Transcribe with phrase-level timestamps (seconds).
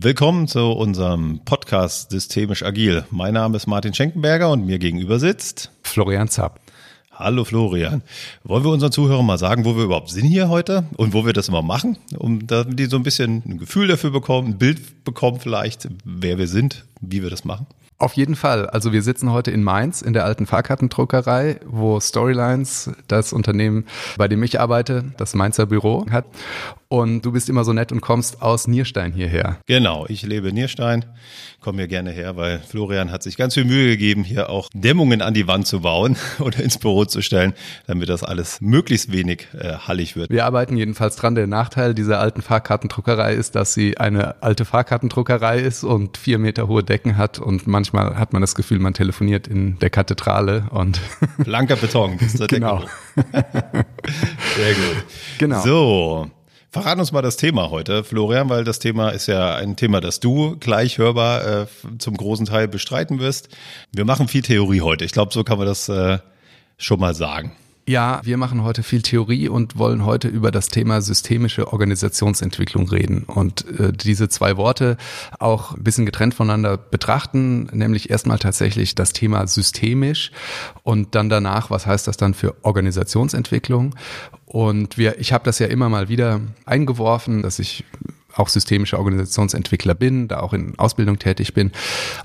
[0.00, 3.04] Willkommen zu unserem Podcast Systemisch Agil.
[3.10, 6.60] Mein Name ist Martin Schenkenberger und mir gegenüber sitzt Florian Zapp.
[7.12, 8.02] Hallo Florian.
[8.42, 11.34] Wollen wir unseren Zuhörern mal sagen, wo wir überhaupt sind hier heute und wo wir
[11.34, 15.04] das immer machen, um damit die so ein bisschen ein Gefühl dafür bekommen, ein Bild
[15.04, 17.66] bekommen vielleicht, wer wir sind, wie wir das machen?
[18.02, 18.68] Auf jeden Fall.
[18.68, 23.84] Also wir sitzen heute in Mainz in der alten Fahrkartendruckerei, wo Storylines, das Unternehmen,
[24.18, 26.24] bei dem ich arbeite, das Mainzer Büro hat.
[26.88, 29.56] Und du bist immer so nett und kommst aus Nierstein hierher.
[29.66, 31.06] Genau, ich lebe in Nierstein,
[31.60, 35.22] komme hier gerne her, weil Florian hat sich ganz viel Mühe gegeben, hier auch Dämmungen
[35.22, 37.54] an die Wand zu bauen oder ins Büro zu stellen,
[37.86, 40.28] damit das alles möglichst wenig äh, hallig wird.
[40.28, 41.34] Wir arbeiten jedenfalls dran.
[41.34, 46.68] Der Nachteil dieser alten Fahrkartendruckerei ist, dass sie eine alte Fahrkartendruckerei ist und vier Meter
[46.68, 51.00] hohe Decken hat und manchmal hat man das Gefühl, man telefoniert in der Kathedrale und
[51.38, 52.84] blanker Beton bis zur genau.
[53.14, 55.04] Sehr gut.
[55.38, 55.62] Genau.
[55.62, 56.30] So.
[56.70, 60.20] Verrat uns mal das Thema heute, Florian, weil das Thema ist ja ein Thema, das
[60.20, 61.66] du gleich hörbar äh,
[61.98, 63.50] zum großen Teil bestreiten wirst.
[63.92, 65.04] Wir machen viel Theorie heute.
[65.04, 66.18] Ich glaube, so kann man das äh,
[66.78, 67.52] schon mal sagen.
[67.84, 73.24] Ja, wir machen heute viel Theorie und wollen heute über das Thema systemische Organisationsentwicklung reden
[73.24, 74.96] und äh, diese zwei Worte
[75.40, 80.30] auch ein bisschen getrennt voneinander betrachten, nämlich erstmal tatsächlich das Thema systemisch
[80.84, 83.96] und dann danach, was heißt das dann für Organisationsentwicklung?
[84.46, 87.84] Und wir, ich habe das ja immer mal wieder eingeworfen, dass ich
[88.34, 91.72] auch systemischer Organisationsentwickler bin, da auch in Ausbildung tätig bin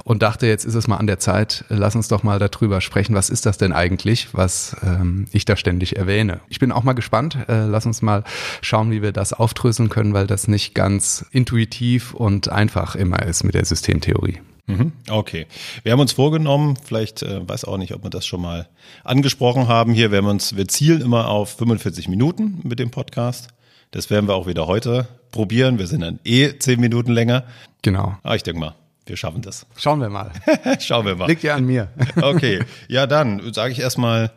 [0.03, 3.15] und dachte, jetzt ist es mal an der Zeit, lass uns doch mal darüber sprechen,
[3.15, 6.41] was ist das denn eigentlich, was ähm, ich da ständig erwähne.
[6.49, 8.23] Ich bin auch mal gespannt, äh, lass uns mal
[8.61, 13.43] schauen, wie wir das aufdröseln können, weil das nicht ganz intuitiv und einfach immer ist
[13.43, 14.39] mit der Systemtheorie.
[14.67, 14.91] Mhm.
[15.09, 15.47] Okay.
[15.83, 18.67] Wir haben uns vorgenommen, vielleicht äh, weiß auch nicht, ob wir das schon mal
[19.03, 23.49] angesprochen haben hier, wir haben uns, wir zielen immer auf 45 Minuten mit dem Podcast.
[23.97, 25.79] Das werden wir auch wieder heute probieren.
[25.79, 27.45] Wir sind dann eh zehn Minuten länger.
[27.81, 28.15] Genau.
[28.21, 28.75] Aber ich denke mal,
[29.07, 29.65] wir schaffen das.
[29.75, 30.31] Schauen wir mal.
[30.79, 31.25] Schauen wir mal.
[31.25, 31.87] Liegt ja an mir.
[32.21, 32.63] okay.
[32.87, 34.29] Ja, dann sage ich erstmal,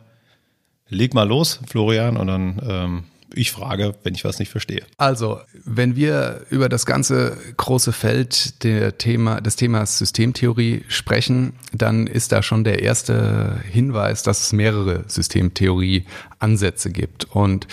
[0.89, 4.83] leg mal los, Florian, und dann ähm, ich frage, wenn ich was nicht verstehe.
[4.97, 12.07] Also, wenn wir über das ganze große Feld der Thema, des Themas Systemtheorie sprechen, dann
[12.07, 17.25] ist da schon der erste Hinweis, dass es mehrere Systemtheorie-Ansätze gibt.
[17.25, 17.67] Und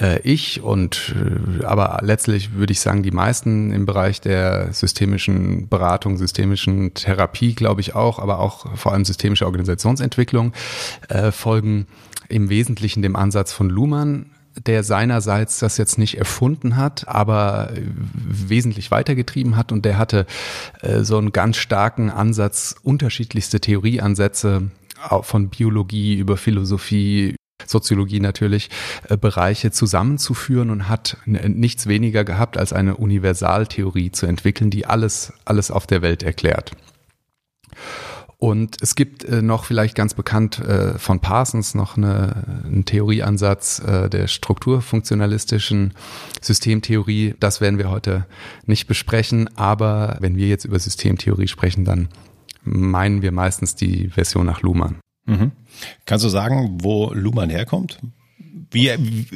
[0.00, 5.68] äh, ich und äh, aber letztlich würde ich sagen, die meisten im Bereich der systemischen
[5.68, 10.52] Beratung, systemischen Therapie, glaube ich auch, aber auch vor allem systemische Organisationsentwicklung,
[11.08, 11.86] äh, folgen
[12.28, 14.30] im Wesentlichen dem Ansatz von Luhmann
[14.64, 17.70] der seinerseits das jetzt nicht erfunden hat, aber
[18.14, 20.26] wesentlich weitergetrieben hat und der hatte
[20.80, 24.70] äh, so einen ganz starken Ansatz, unterschiedlichste Theorieansätze
[25.22, 28.70] von Biologie über Philosophie, Soziologie natürlich,
[29.08, 35.32] äh, Bereiche zusammenzuführen und hat nichts weniger gehabt, als eine Universaltheorie zu entwickeln, die alles,
[35.44, 36.72] alles auf der Welt erklärt.
[38.46, 43.80] Und es gibt äh, noch vielleicht ganz bekannt äh, von Parsons noch eine, einen Theorieansatz
[43.80, 45.94] äh, der strukturfunktionalistischen
[46.40, 47.34] Systemtheorie.
[47.40, 48.24] Das werden wir heute
[48.64, 52.08] nicht besprechen, aber wenn wir jetzt über Systemtheorie sprechen, dann
[52.62, 55.00] meinen wir meistens die Version nach Luhmann.
[55.24, 55.50] Mhm.
[56.04, 57.98] Kannst du sagen, wo Luhmann herkommt?
[58.70, 58.92] Wie,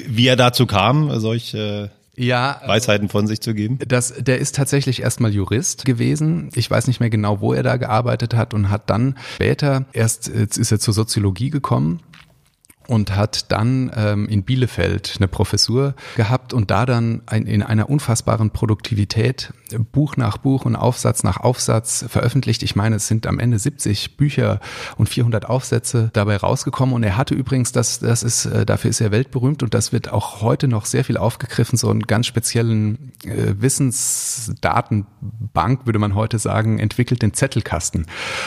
[0.07, 3.79] wie er dazu kam, solche ja, Weisheiten von sich zu geben?
[3.87, 6.51] Das, der ist tatsächlich erstmal Jurist gewesen.
[6.55, 10.29] Ich weiß nicht mehr genau, wo er da gearbeitet hat und hat dann später erst
[10.29, 12.01] jetzt ist er zur Soziologie gekommen
[12.87, 17.89] und hat dann ähm, in Bielefeld eine Professur gehabt und da dann ein, in einer
[17.89, 22.63] unfassbaren Produktivität Buch nach Buch und Aufsatz nach Aufsatz veröffentlicht.
[22.63, 24.61] Ich meine, es sind am Ende 70 Bücher
[24.97, 29.01] und 400 Aufsätze dabei rausgekommen und er hatte übrigens, das, das ist, äh, dafür ist
[29.01, 33.13] er weltberühmt und das wird auch heute noch sehr viel aufgegriffen, so einen ganz speziellen
[33.25, 38.07] äh, Wissensdatenbank, würde man heute sagen, entwickelt den Zettelkasten.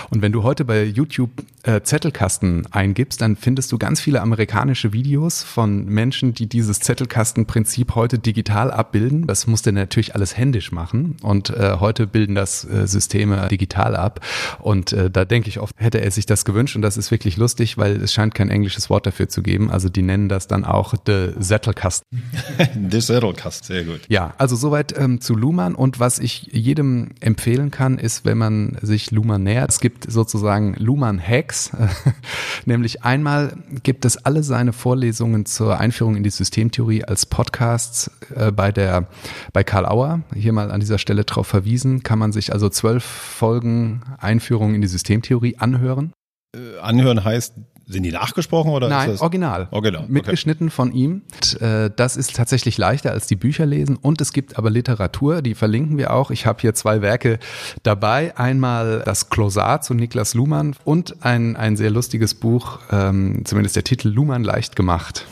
[0.09, 1.31] Und wenn du heute bei YouTube
[1.63, 7.95] äh, Zettelkasten eingibst, dann findest du ganz viele amerikanische Videos von Menschen, die dieses Zettelkastenprinzip
[7.95, 9.27] heute digital abbilden.
[9.27, 14.19] Das musste natürlich alles händisch machen und äh, heute bilden das äh, Systeme digital ab.
[14.59, 17.37] Und äh, da denke ich oft, hätte er sich das gewünscht und das ist wirklich
[17.37, 19.69] lustig, weil es scheint kein englisches Wort dafür zu geben.
[19.69, 22.23] Also die nennen das dann auch the Zettelkasten.
[22.91, 24.01] the Zettelkasten, sehr gut.
[24.07, 28.77] Ja, also soweit ähm, zu Luhmann und was ich jedem empfehlen kann, ist, wenn man
[28.81, 31.71] sich Luhmann nähert, es gibt sozusagen Luhmann-Hacks,
[32.65, 38.51] nämlich einmal gibt es alle seine Vorlesungen zur Einführung in die Systemtheorie als Podcasts äh,
[38.51, 39.07] bei der
[39.51, 40.21] bei Karl Auer.
[40.35, 44.81] Hier mal an dieser Stelle drauf verwiesen, kann man sich also zwölf Folgen Einführung in
[44.81, 46.13] die Systemtheorie anhören.
[46.55, 47.53] Äh, anhören heißt
[47.85, 48.87] Sind die nachgesprochen oder?
[48.87, 49.67] Nein, original.
[49.71, 50.05] Original.
[50.07, 50.75] Mitgeschnitten okay.
[50.75, 51.23] von ihm.
[51.33, 53.97] Und, äh, das ist tatsächlich leichter als die Bücher lesen.
[53.97, 56.31] Und es gibt aber Literatur, die verlinken wir auch.
[56.31, 57.39] Ich habe hier zwei Werke
[57.83, 58.37] dabei.
[58.37, 63.83] Einmal das Klosar zu Niklas Luhmann und ein, ein sehr lustiges Buch, ähm, zumindest der
[63.83, 65.25] Titel Luhmann leicht gemacht.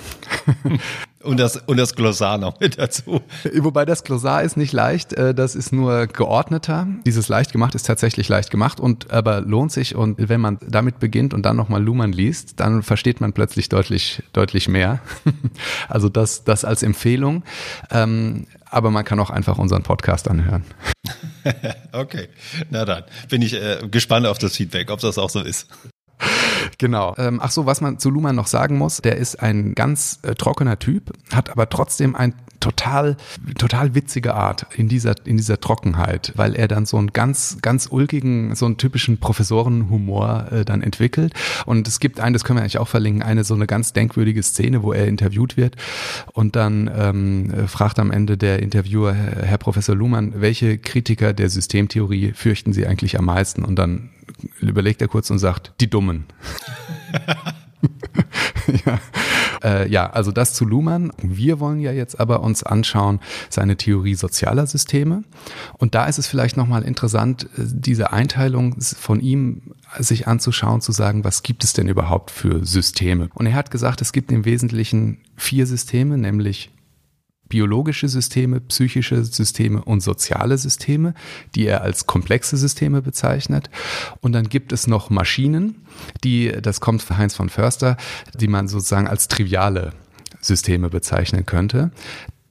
[1.23, 3.21] Und das, und das Glossar noch mit dazu.
[3.59, 6.88] Wobei das Glossar ist nicht leicht, äh, das ist nur geordneter.
[7.06, 11.00] Dieses leicht gemacht ist tatsächlich leicht gemacht und aber lohnt sich und wenn man damit
[11.00, 15.00] beginnt und dann nochmal Luhmann liest, dann versteht man plötzlich deutlich, deutlich mehr.
[15.88, 17.44] Also das, das als Empfehlung.
[17.89, 20.63] Ähm, aber man kann auch einfach unseren Podcast anhören.
[21.91, 22.29] okay,
[22.69, 25.68] na dann bin ich äh, gespannt auf das Feedback, ob das auch so ist.
[26.77, 27.15] Genau.
[27.18, 30.35] Ähm, ach so, was man zu Luhmann noch sagen muss, der ist ein ganz äh,
[30.35, 33.17] trockener Typ, hat aber trotzdem ein total,
[33.57, 37.87] total witzige Art in dieser, in dieser Trockenheit, weil er dann so einen ganz, ganz
[37.91, 41.33] ulkigen, so einen typischen Professorenhumor äh, dann entwickelt.
[41.65, 44.41] Und es gibt einen, das können wir eigentlich auch verlinken, eine so eine ganz denkwürdige
[44.43, 45.75] Szene, wo er interviewt wird
[46.33, 52.31] und dann ähm, fragt am Ende der Interviewer, Herr Professor Luhmann, welche Kritiker der Systemtheorie
[52.33, 53.65] fürchten Sie eigentlich am meisten?
[53.65, 54.09] Und dann
[54.59, 56.25] überlegt er kurz und sagt, die Dummen.
[58.86, 59.00] ja.
[59.63, 61.12] Äh, ja, also das zu Luhmann.
[61.22, 63.19] Wir wollen ja jetzt aber uns anschauen
[63.50, 65.24] seine Theorie sozialer Systeme.
[65.78, 69.62] Und da ist es vielleicht nochmal interessant, äh, diese Einteilung von ihm
[70.00, 73.30] sich anzuschauen, zu sagen, was gibt es denn überhaupt für Systeme?
[73.33, 76.72] Und er hat gesagt, es gibt im Wesentlichen vier Systeme, nämlich
[77.51, 81.13] biologische Systeme, psychische Systeme und soziale Systeme,
[81.53, 83.69] die er als komplexe Systeme bezeichnet.
[84.21, 85.86] Und dann gibt es noch Maschinen,
[86.24, 87.98] die, das kommt für Heinz von Förster,
[88.39, 89.92] die man sozusagen als triviale
[90.39, 91.92] Systeme bezeichnen könnte.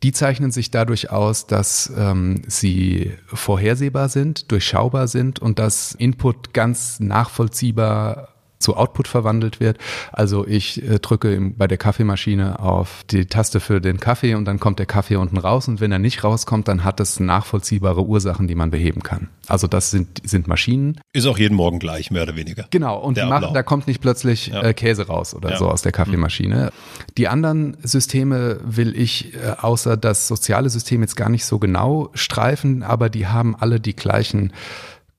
[0.02, 6.52] Die zeichnen sich dadurch aus, dass ähm, sie vorhersehbar sind, durchschaubar sind und dass Input
[6.52, 8.29] ganz nachvollziehbar
[8.60, 9.78] zu Output verwandelt wird.
[10.12, 14.44] Also ich äh, drücke im, bei der Kaffeemaschine auf die Taste für den Kaffee und
[14.44, 18.04] dann kommt der Kaffee unten raus und wenn er nicht rauskommt, dann hat es nachvollziehbare
[18.04, 19.28] Ursachen, die man beheben kann.
[19.48, 21.00] Also das sind, sind Maschinen.
[21.12, 22.66] Ist auch jeden Morgen gleich, mehr oder weniger.
[22.70, 24.62] Genau, und macht, da kommt nicht plötzlich ja.
[24.62, 25.56] äh, Käse raus oder ja.
[25.56, 26.70] so aus der Kaffeemaschine.
[27.16, 32.10] Die anderen Systeme will ich, äh, außer das soziale System jetzt gar nicht so genau
[32.14, 34.52] streifen, aber die haben alle die gleichen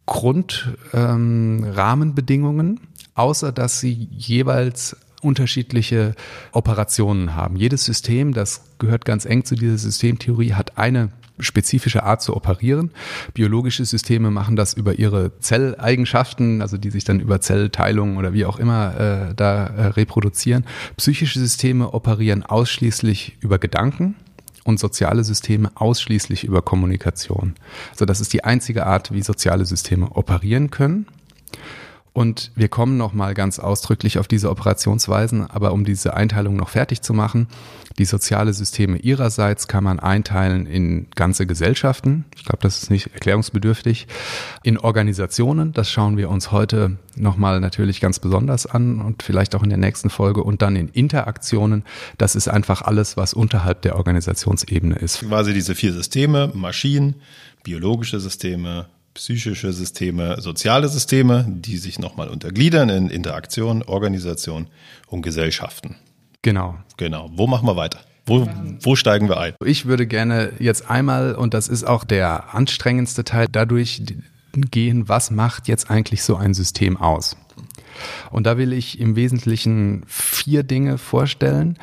[0.06, 2.68] Grundrahmenbedingungen.
[2.68, 2.80] Ähm,
[3.16, 6.16] außer dass sie jeweils unterschiedliche
[6.52, 7.56] Operationen haben.
[7.56, 11.10] Jedes System, das gehört ganz eng zu dieser Systemtheorie, hat eine
[11.40, 12.92] spezifische Art zu operieren.
[13.34, 18.46] Biologische Systeme machen das über ihre Zelleigenschaften, also die sich dann über Zellteilung oder wie
[18.46, 20.66] auch immer äh, da äh, reproduzieren.
[20.98, 24.16] Psychische Systeme operieren ausschließlich über Gedanken
[24.64, 27.56] und soziale Systeme ausschließlich über Kommunikation.
[27.92, 31.08] Also das ist die einzige Art, wie soziale Systeme operieren können.
[32.14, 37.02] Und wir kommen nochmal ganz ausdrücklich auf diese Operationsweisen, aber um diese Einteilung noch fertig
[37.02, 37.48] zu machen,
[37.98, 42.26] die soziale Systeme ihrerseits kann man einteilen in ganze Gesellschaften.
[42.36, 44.08] Ich glaube, das ist nicht erklärungsbedürftig.
[44.64, 49.64] In Organisationen, das schauen wir uns heute nochmal natürlich ganz besonders an und vielleicht auch
[49.64, 50.44] in der nächsten Folge.
[50.44, 51.84] Und dann in Interaktionen,
[52.18, 55.22] das ist einfach alles, was unterhalb der Organisationsebene ist.
[55.22, 57.16] Quasi diese vier Systeme, Maschinen,
[57.64, 64.68] biologische Systeme, psychische Systeme, soziale Systeme, die sich nochmal untergliedern in Interaktion, Organisation
[65.08, 65.96] und Gesellschaften.
[66.42, 66.78] Genau.
[66.98, 67.30] Genau.
[67.34, 68.00] Wo machen wir weiter?
[68.26, 68.48] Wo,
[68.82, 69.54] wo steigen wir ein?
[69.66, 74.04] Ich würde gerne jetzt einmal, und das ist auch der anstrengendste Teil, dadurch
[74.54, 77.36] gehen, was macht jetzt eigentlich so ein System aus?
[78.30, 81.78] Und da will ich im Wesentlichen vier Dinge vorstellen,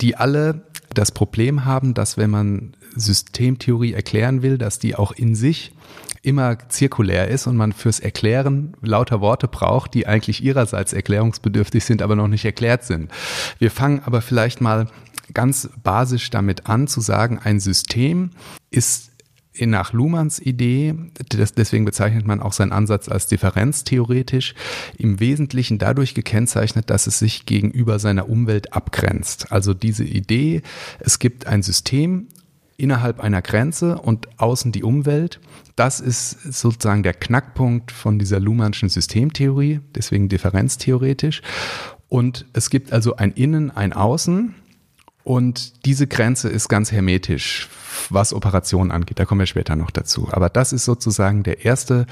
[0.00, 5.34] die alle das Problem haben, dass wenn man Systemtheorie erklären will, dass die auch in
[5.34, 5.72] sich
[6.22, 12.00] immer zirkulär ist und man fürs Erklären lauter Worte braucht, die eigentlich ihrerseits erklärungsbedürftig sind,
[12.00, 13.10] aber noch nicht erklärt sind.
[13.58, 14.88] Wir fangen aber vielleicht mal
[15.34, 18.30] ganz basisch damit an zu sagen, ein System
[18.70, 19.10] ist
[19.60, 20.94] nach Luhmanns Idee,
[21.32, 24.54] deswegen bezeichnet man auch seinen Ansatz als differenztheoretisch,
[24.96, 29.52] im Wesentlichen dadurch gekennzeichnet, dass es sich gegenüber seiner Umwelt abgrenzt.
[29.52, 30.62] Also diese Idee,
[31.00, 32.28] es gibt ein System
[32.76, 35.40] innerhalb einer Grenze und außen die Umwelt.
[35.76, 41.42] Das ist sozusagen der Knackpunkt von dieser Luhmannschen Systemtheorie, deswegen differenztheoretisch.
[42.08, 44.54] Und es gibt also ein Innen, ein Außen.
[45.24, 47.68] Und diese Grenze ist ganz hermetisch,
[48.10, 49.18] was Operationen angeht.
[49.18, 50.28] Da kommen wir später noch dazu.
[50.30, 52.06] Aber das ist sozusagen der erste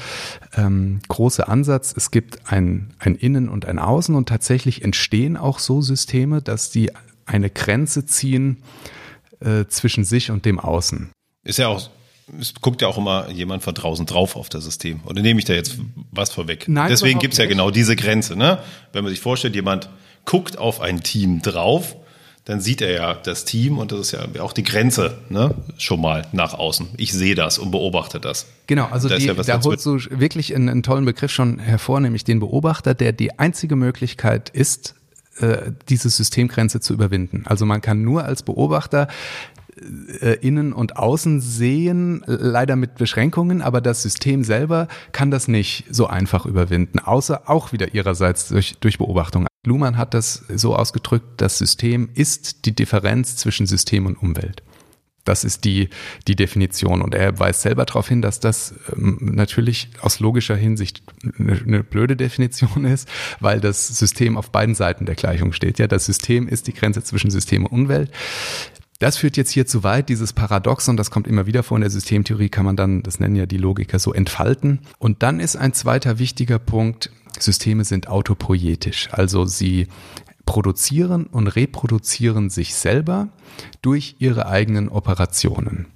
[0.57, 1.93] ähm, große Ansatz.
[1.97, 6.71] Es gibt ein, ein Innen und ein Außen und tatsächlich entstehen auch so Systeme, dass
[6.71, 6.93] die
[7.27, 8.59] eine Grenze ziehen,
[9.41, 11.11] äh, zwischen sich und dem Außen.
[11.45, 11.91] Ist ja auch
[12.39, 15.01] es guckt ja auch immer jemand von draußen drauf auf das System.
[15.07, 15.79] Oder nehme ich da jetzt
[16.11, 16.67] was vorweg?
[16.69, 18.37] Nein, Deswegen überhaupt gibt's ja genau diese Grenze.
[18.37, 18.59] Ne?
[18.93, 19.89] Wenn man sich vorstellt, jemand
[20.25, 21.97] guckt auf ein Team drauf,
[22.45, 25.55] dann sieht er ja das Team und das ist ja auch die Grenze ne?
[25.79, 26.89] schon mal nach außen.
[26.97, 28.47] Ich sehe das und beobachte das.
[28.67, 32.01] Genau, also Da die, ja da holst du wirklich einen, einen tollen Begriff schon hervor,
[32.01, 34.95] nämlich den Beobachter, der die einzige Möglichkeit ist,
[35.41, 37.45] äh, diese Systemgrenze zu überwinden.
[37.47, 39.09] Also man kann nur als Beobachter
[40.21, 45.85] äh, innen und außen sehen, leider mit Beschränkungen, aber das System selber kann das nicht
[45.91, 49.47] so einfach überwinden, außer auch wieder ihrerseits durch, durch Beobachtung.
[49.65, 54.63] Luhmann hat das so ausgedrückt, das System ist die Differenz zwischen System und Umwelt.
[55.25, 55.91] Das ist die,
[56.27, 57.03] die Definition.
[57.03, 61.03] Und er weist selber darauf hin, dass das ähm, natürlich aus logischer Hinsicht
[61.39, 63.09] eine, eine blöde Definition ist,
[63.41, 65.79] weil das System auf beiden Seiten der Gleichung steht.
[65.79, 68.11] Ja, das System ist die Grenze zwischen System und Umwelt.
[68.99, 71.91] Das führt jetzt hier zu weit, dieses Paradoxon, das kommt immer wieder vor in der
[71.91, 74.81] Systemtheorie, kann man dann, das nennen ja die Logiker, so entfalten.
[74.99, 79.87] Und dann ist ein zweiter wichtiger Punkt, Systeme sind autopoietisch, also sie
[80.51, 83.29] produzieren und reproduzieren sich selber
[83.83, 85.87] durch ihre eigenen Operationen.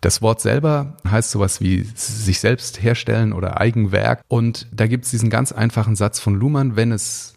[0.00, 4.22] Das Wort selber heißt sowas wie sich selbst herstellen oder Eigenwerk.
[4.26, 7.35] Und da gibt es diesen ganz einfachen Satz von Luhmann, wenn es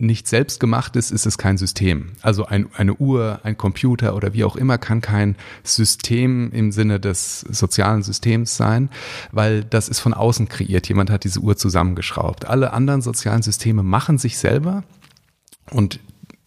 [0.00, 2.12] nicht selbst gemacht ist, ist es kein System.
[2.22, 7.00] Also ein, eine Uhr, ein Computer oder wie auch immer kann kein System im Sinne
[7.00, 8.90] des sozialen Systems sein,
[9.32, 10.88] weil das ist von außen kreiert.
[10.88, 12.46] Jemand hat diese Uhr zusammengeschraubt.
[12.46, 14.84] Alle anderen sozialen Systeme machen sich selber
[15.70, 16.00] und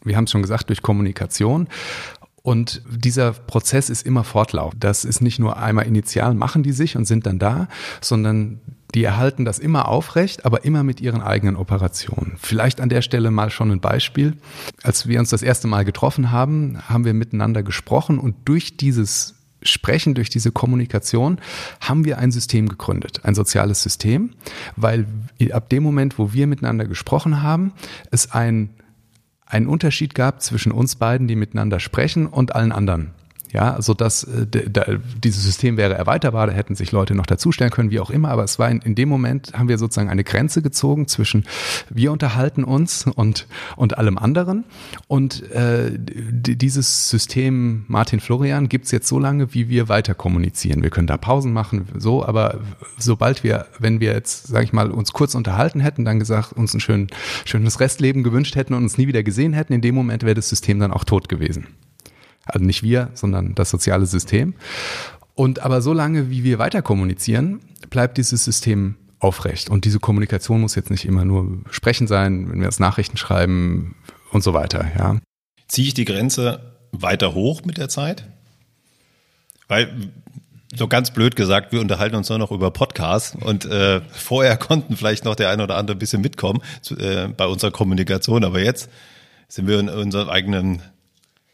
[0.03, 1.67] wir haben es schon gesagt, durch Kommunikation.
[2.41, 4.83] Und dieser Prozess ist immer fortlaufend.
[4.83, 7.69] Das ist nicht nur einmal initial, machen die sich und sind dann da,
[8.01, 8.59] sondern
[8.93, 12.37] die erhalten das immer aufrecht, aber immer mit ihren eigenen Operationen.
[12.37, 14.37] Vielleicht an der Stelle mal schon ein Beispiel.
[14.83, 19.35] Als wir uns das erste Mal getroffen haben, haben wir miteinander gesprochen und durch dieses
[19.63, 21.39] Sprechen, durch diese Kommunikation
[21.79, 24.31] haben wir ein System gegründet, ein soziales System,
[24.75, 25.07] weil
[25.51, 27.71] ab dem Moment, wo wir miteinander gesprochen haben,
[28.11, 28.69] es ein
[29.45, 33.11] einen Unterschied gab zwischen uns beiden, die miteinander sprechen, und allen anderen.
[33.53, 34.85] Ja, also das, äh, da,
[35.23, 38.43] dieses System wäre erweiterbar, da hätten sich Leute noch dazustellen können, wie auch immer, aber
[38.43, 41.45] es war in, in dem Moment haben wir sozusagen eine Grenze gezogen zwischen
[41.89, 44.63] wir unterhalten uns und, und allem anderen.
[45.07, 50.81] Und äh, die- dieses System Martin Florian gibt's jetzt so lange, wie wir weiter kommunizieren.
[50.81, 52.59] Wir können da Pausen machen, so, aber
[52.97, 56.73] sobald wir, wenn wir jetzt, sage ich mal, uns kurz unterhalten hätten, dann gesagt, uns
[56.73, 57.07] ein schön,
[57.45, 60.49] schönes Restleben gewünscht hätten und uns nie wieder gesehen hätten, in dem Moment wäre das
[60.49, 61.67] System dann auch tot gewesen.
[62.45, 64.55] Also nicht wir, sondern das soziale System.
[65.35, 69.69] Und aber so lange, wie wir weiter kommunizieren, bleibt dieses System aufrecht.
[69.69, 73.95] Und diese Kommunikation muss jetzt nicht immer nur sprechen sein, wenn wir jetzt Nachrichten schreiben
[74.31, 75.19] und so weiter, ja.
[75.67, 78.25] Ziehe ich die Grenze weiter hoch mit der Zeit?
[79.67, 80.11] Weil,
[80.75, 84.97] so ganz blöd gesagt, wir unterhalten uns nur noch über Podcasts und äh, vorher konnten
[84.97, 86.61] vielleicht noch der eine oder andere ein bisschen mitkommen
[86.97, 88.89] äh, bei unserer Kommunikation, aber jetzt
[89.47, 90.81] sind wir in unserem eigenen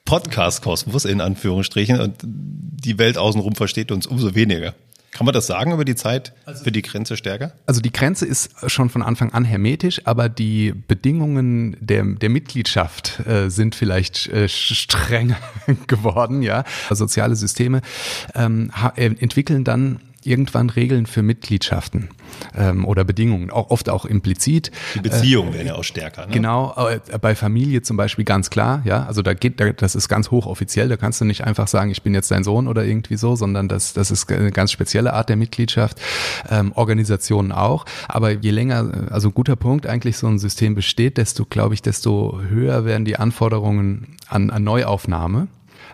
[0.10, 4.74] Podcast-Kosmos in Anführungsstrichen und die Welt außenrum versteht uns umso weniger.
[5.12, 7.52] Kann man das sagen über die Zeit für die Grenze stärker?
[7.68, 13.20] Also die Grenze ist schon von Anfang an hermetisch, aber die Bedingungen der, der Mitgliedschaft
[13.28, 15.38] äh, sind vielleicht äh, strenger
[15.88, 16.64] geworden, ja.
[16.90, 17.82] Soziale Systeme
[18.34, 22.10] ähm, äh, entwickeln dann irgendwann Regeln für Mitgliedschaften
[22.56, 24.72] ähm, oder Bedingungen, auch oft auch implizit.
[24.96, 26.28] Die Beziehungen werden ja auch stärker.
[26.28, 26.34] Ne?
[26.34, 30.08] Genau, äh, bei Familie zum Beispiel ganz klar, ja, also da geht, da, das ist
[30.08, 33.18] ganz hochoffiziell, da kannst du nicht einfach sagen, ich bin jetzt dein Sohn oder irgendwie
[33.18, 36.00] so, sondern das, das ist eine ganz spezielle Art der Mitgliedschaft,
[36.50, 41.46] ähm, Organisationen auch, aber je länger, also guter Punkt, eigentlich so ein System besteht, desto,
[41.46, 45.48] glaube ich, desto höher werden die Anforderungen an, an Neuaufnahme.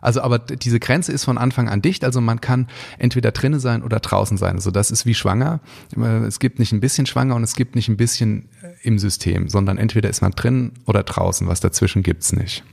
[0.06, 2.04] Also, aber diese Grenze ist von Anfang an dicht.
[2.04, 2.68] Also man kann
[3.00, 4.56] entweder drinnen sein oder draußen sein.
[4.56, 5.60] Also das ist wie schwanger.
[6.28, 9.50] Es gibt nicht ein bisschen schwanger und es gibt nicht ein bisschen äh, im System,
[9.50, 11.48] sondern entweder ist man drin oder draußen.
[11.48, 12.64] Was dazwischen gibt's nicht.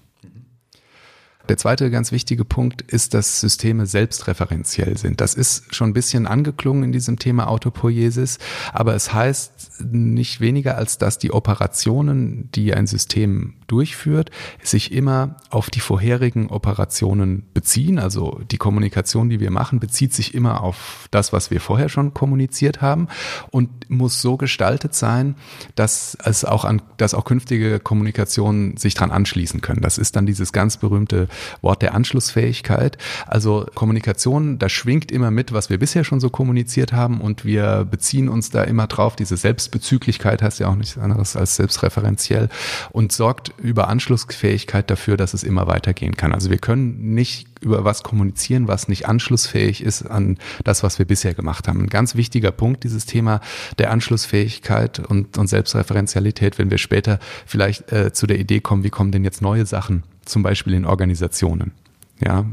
[1.53, 5.21] Der zweite ganz wichtige Punkt ist, dass Systeme selbstreferenziell sind.
[5.21, 8.39] Das ist schon ein bisschen angeklungen in diesem Thema Autopoiesis,
[8.73, 14.31] aber es heißt nicht weniger, als dass die Operationen, die ein System durchführt,
[14.63, 17.99] sich immer auf die vorherigen Operationen beziehen.
[17.99, 22.15] Also die Kommunikation, die wir machen, bezieht sich immer auf das, was wir vorher schon
[22.15, 23.09] kommuniziert haben
[23.51, 25.37] und muss so gestaltet sein,
[25.75, 29.83] dass es auch an, dass auch künftige Kommunikationen sich dran anschließen können.
[29.83, 31.29] Das ist dann dieses ganz berühmte
[31.61, 32.99] Wort der Anschlussfähigkeit.
[33.27, 37.87] Also Kommunikation, da schwingt immer mit, was wir bisher schon so kommuniziert haben und wir
[37.91, 39.17] beziehen uns da immer drauf.
[39.17, 42.49] Diese Selbstbezüglichkeit heißt ja auch nichts anderes als selbstreferenziell
[42.91, 46.33] und sorgt über Anschlussfähigkeit dafür, dass es immer weitergehen kann.
[46.33, 51.07] Also wir können nicht über was kommunizieren, was nicht anschlussfähig ist an das, was wir
[51.07, 51.81] bisher gemacht haben.
[51.81, 53.41] Ein ganz wichtiger Punkt, dieses Thema
[53.79, 58.91] der Anschlussfähigkeit und, und Selbstreferenzialität, wenn wir später vielleicht äh, zu der Idee kommen, wie
[58.91, 61.73] kommen denn jetzt neue Sachen, zum Beispiel in Organisationen.
[62.21, 62.47] Ja,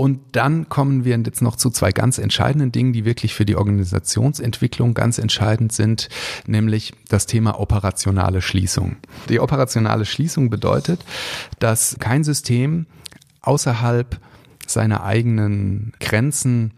[0.00, 3.56] und dann kommen wir jetzt noch zu zwei ganz entscheidenden Dingen, die wirklich für die
[3.56, 6.08] Organisationsentwicklung ganz entscheidend sind,
[6.46, 8.96] nämlich das Thema operationale Schließung.
[9.28, 11.04] Die operationale Schließung bedeutet,
[11.58, 12.86] dass kein System
[13.42, 14.18] außerhalb
[14.72, 16.72] seiner eigenen Grenzen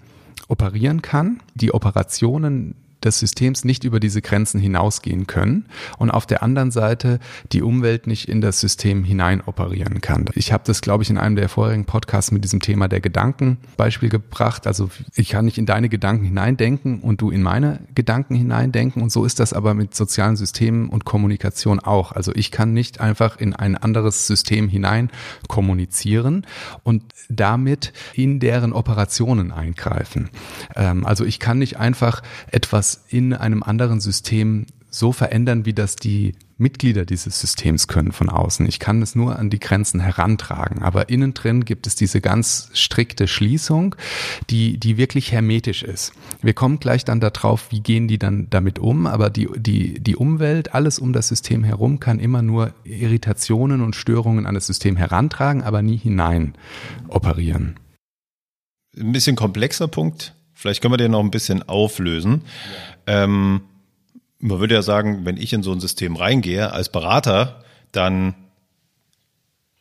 [0.49, 1.41] operieren kann.
[1.55, 5.67] Die Operationen des Systems nicht über diese Grenzen hinausgehen können
[5.99, 7.19] und auf der anderen Seite
[7.53, 10.27] die Umwelt nicht in das System hinein operieren kann.
[10.35, 13.59] Ich habe das, glaube ich, in einem der vorherigen Podcasts mit diesem Thema der Gedanken
[13.77, 14.67] Beispiel gebracht.
[14.67, 19.11] Also ich kann nicht in deine Gedanken hineindenken und du in meine Gedanken hineindenken und
[19.11, 22.13] so ist das aber mit sozialen Systemen und Kommunikation auch.
[22.13, 25.11] Also ich kann nicht einfach in ein anderes System hinein
[25.49, 26.47] kommunizieren
[26.83, 30.31] und damit in deren Operationen eingreifen.
[30.77, 35.97] Ähm, also ich kann nicht einfach etwas in einem anderen System so verändern, wie das
[35.97, 38.67] die Mitglieder dieses Systems können von außen.
[38.67, 40.83] Ich kann es nur an die Grenzen herantragen.
[40.83, 43.97] Aber innen drin gibt es diese ganz strikte Schließung,
[44.51, 46.13] die, die wirklich hermetisch ist.
[46.41, 49.07] Wir kommen gleich dann darauf, wie gehen die dann damit um.
[49.07, 53.97] Aber die, die, die Umwelt, alles um das System herum, kann immer nur Irritationen und
[53.97, 56.55] Störungen an das System herantragen, aber nie hinein
[57.09, 57.81] operieren.
[58.97, 62.43] Ein bisschen komplexer Punkt Vielleicht können wir den noch ein bisschen auflösen.
[63.09, 63.25] Ja.
[63.25, 63.63] Ähm,
[64.39, 68.37] man würde ja sagen, wenn ich in so ein System reingehe als Berater, dann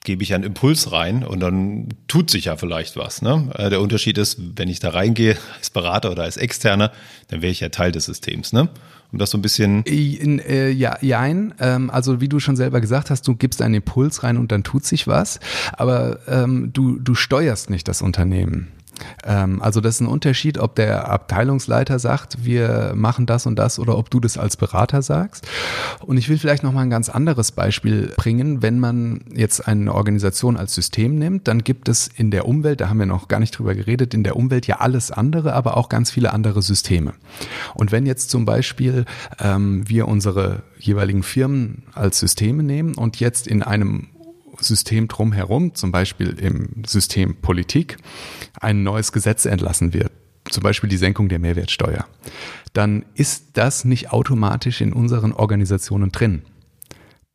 [0.04, 3.22] gebe ich einen Impuls rein und dann tut sich ja vielleicht was.
[3.22, 3.52] Ne?
[3.56, 6.92] Äh, der Unterschied ist, wenn ich da reingehe als Berater oder als Externer,
[7.28, 8.52] dann wäre ich ja Teil des Systems.
[8.52, 8.68] Ne?
[9.12, 9.84] Um das so ein bisschen.
[9.84, 11.54] In, äh, ja, jein.
[11.60, 14.64] Ähm, also wie du schon selber gesagt hast, du gibst einen Impuls rein und dann
[14.64, 15.40] tut sich was.
[15.74, 18.70] Aber ähm, du, du steuerst nicht das Unternehmen.
[19.24, 23.80] Ähm, also das ist ein Unterschied, ob der Abteilungsleiter sagt, wir machen das und das
[23.80, 25.48] oder ob du das als Berater sagst.
[26.06, 28.62] Und ich will vielleicht noch mal ein ganz anderes Beispiel bringen.
[28.62, 32.90] Wenn man jetzt eine Organisation als System nimmt, dann gibt es in der Umwelt, da
[32.90, 35.90] haben wir noch gar nicht drüber geredet, in der Umwelt ja alles andere, aber auch
[35.90, 37.14] ganz viele andere Systeme.
[37.74, 39.06] Und wenn jetzt zum Beispiel
[39.40, 44.08] ähm, wir unsere jeweiligen Firmen als Systeme nehmen und jetzt in einem
[44.62, 47.98] System drumherum, zum Beispiel im System Politik,
[48.60, 50.12] ein neues Gesetz entlassen wird,
[50.50, 52.06] zum Beispiel die Senkung der Mehrwertsteuer,
[52.74, 56.44] dann ist das nicht automatisch in unseren Organisationen drin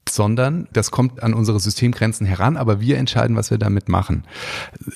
[0.08, 4.24] sondern das kommt an unsere Systemgrenzen heran, aber wir entscheiden, was wir damit machen.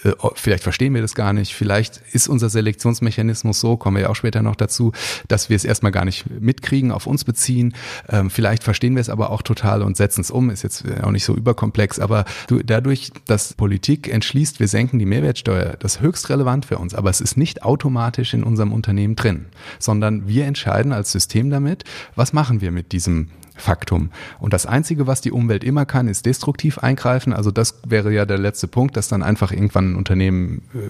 [0.05, 4.09] Äh, vielleicht verstehen wir das gar nicht, vielleicht ist unser Selektionsmechanismus so, kommen wir ja
[4.09, 4.93] auch später noch dazu,
[5.29, 7.75] dass wir es erstmal gar nicht mitkriegen, auf uns beziehen.
[8.09, 11.11] Ähm, vielleicht verstehen wir es aber auch total und setzen es um, ist jetzt auch
[11.11, 12.25] nicht so überkomplex, aber
[12.65, 17.11] dadurch, dass Politik entschließt, wir senken die Mehrwertsteuer, das ist höchst relevant für uns, aber
[17.11, 19.47] es ist nicht automatisch in unserem Unternehmen drin,
[19.79, 23.29] sondern wir entscheiden als System damit, was machen wir mit diesem
[23.61, 24.11] Faktum.
[24.39, 27.33] Und das Einzige, was die Umwelt immer kann, ist destruktiv eingreifen.
[27.33, 30.89] Also das wäre ja der letzte Punkt, dass dann einfach irgendwann ein Unternehmen äh,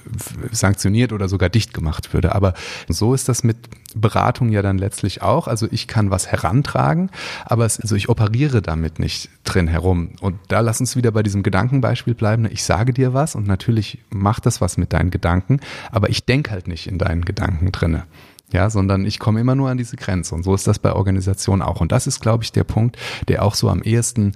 [0.54, 2.35] sanktioniert oder sogar dicht gemacht würde.
[2.35, 2.54] Aber
[2.88, 3.56] so ist das mit
[3.94, 5.48] Beratung ja dann letztlich auch.
[5.48, 7.11] Also ich kann was herantragen,
[7.44, 10.11] aber es, also ich operiere damit nicht drin herum.
[10.20, 12.48] Und da lass uns wieder bei diesem Gedankenbeispiel bleiben.
[12.50, 16.50] Ich sage dir was und natürlich macht das was mit deinen Gedanken, aber ich denke
[16.50, 18.04] halt nicht in deinen Gedanken drinne
[18.52, 20.34] ja, sondern ich komme immer nur an diese Grenze.
[20.34, 21.80] Und so ist das bei Organisationen auch.
[21.80, 22.96] Und das ist, glaube ich, der Punkt,
[23.28, 24.32] der auch so am ehesten,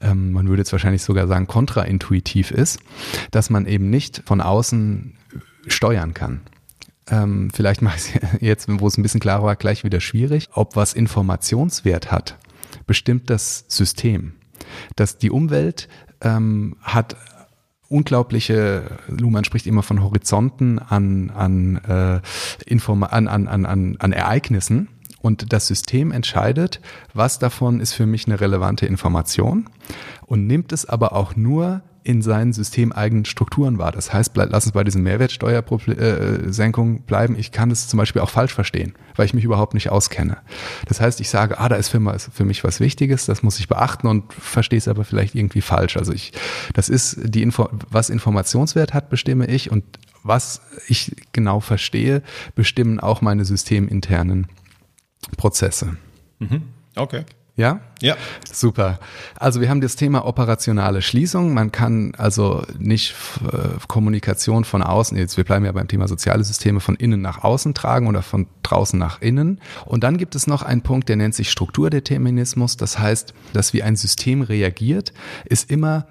[0.00, 2.78] ähm, man würde jetzt wahrscheinlich sogar sagen, kontraintuitiv ist,
[3.30, 5.14] dass man eben nicht von außen
[5.66, 6.40] steuern kann.
[7.10, 10.48] Ähm, vielleicht mache ich es jetzt, wo es ein bisschen klarer war, gleich wieder schwierig.
[10.52, 12.38] Ob was Informationswert hat,
[12.86, 14.34] bestimmt das System.
[14.96, 15.88] Dass die Umwelt
[16.20, 17.16] ähm, hat
[17.88, 22.20] unglaubliche, Luhmann spricht immer von Horizonten an, an, äh,
[22.70, 24.88] Informa an, an, an, an, an Ereignissen.
[25.20, 26.80] Und das System entscheidet,
[27.12, 29.68] was davon ist für mich eine relevante Information
[30.26, 33.92] und nimmt es aber auch nur in seinen systemeigenen Strukturen war.
[33.92, 37.36] Das heißt, lass uns bei diesem Mehrwertsteuersenkung äh, bleiben.
[37.38, 40.38] Ich kann es zum Beispiel auch falsch verstehen, weil ich mich überhaupt nicht auskenne.
[40.86, 43.68] Das heißt, ich sage, ah, da ist für, für mich was Wichtiges, das muss ich
[43.68, 45.98] beachten und verstehe es aber vielleicht irgendwie falsch.
[45.98, 46.32] Also ich,
[46.72, 49.84] das ist die Info, was Informationswert hat, bestimme ich und
[50.22, 52.22] was ich genau verstehe,
[52.54, 54.46] bestimmen auch meine systeminternen
[55.36, 55.98] Prozesse.
[56.38, 56.62] Mhm.
[56.96, 57.26] Okay.
[57.58, 57.80] Ja?
[58.00, 58.16] Ja.
[58.50, 59.00] Super.
[59.34, 61.52] Also wir haben das Thema operationale Schließung.
[61.52, 66.44] Man kann also nicht äh, Kommunikation von außen, jetzt wir bleiben ja beim Thema soziale
[66.44, 69.60] Systeme, von innen nach außen tragen oder von draußen nach innen.
[69.84, 72.76] Und dann gibt es noch einen Punkt, der nennt sich Strukturdeterminismus.
[72.76, 75.12] Das heißt, dass wie ein System reagiert,
[75.44, 76.06] ist immer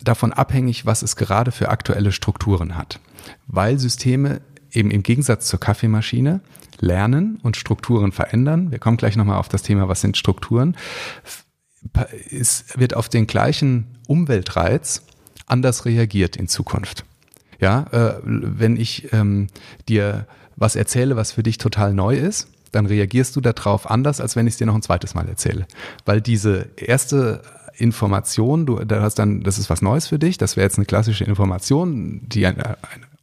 [0.00, 3.00] davon abhängig, was es gerade für aktuelle Strukturen hat.
[3.48, 4.42] Weil Systeme
[4.78, 6.40] eben im Gegensatz zur Kaffeemaschine
[6.80, 8.70] lernen und Strukturen verändern.
[8.70, 10.76] Wir kommen gleich nochmal auf das Thema, was sind Strukturen.
[12.30, 15.02] Es wird auf den gleichen Umweltreiz
[15.46, 17.04] anders reagiert in Zukunft.
[17.60, 19.48] Ja, äh, wenn ich ähm,
[19.88, 24.36] dir was erzähle, was für dich total neu ist, dann reagierst du darauf anders, als
[24.36, 25.66] wenn ich es dir noch ein zweites Mal erzähle.
[26.04, 27.42] Weil diese erste
[27.76, 30.86] Information, du da hast dann, das ist was Neues für dich, das wäre jetzt eine
[30.86, 32.76] klassische Information, die eine,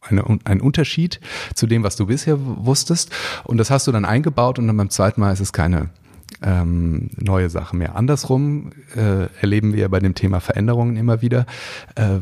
[0.08, 1.20] eine, ein Unterschied
[1.54, 3.10] zu dem, was du bisher wusstest.
[3.44, 5.90] Und das hast du dann eingebaut und dann beim zweiten Mal ist es keine
[6.42, 7.96] ähm, neue Sache mehr.
[7.96, 11.46] Andersrum äh, erleben wir bei dem Thema Veränderungen immer wieder.
[11.94, 12.18] Äh,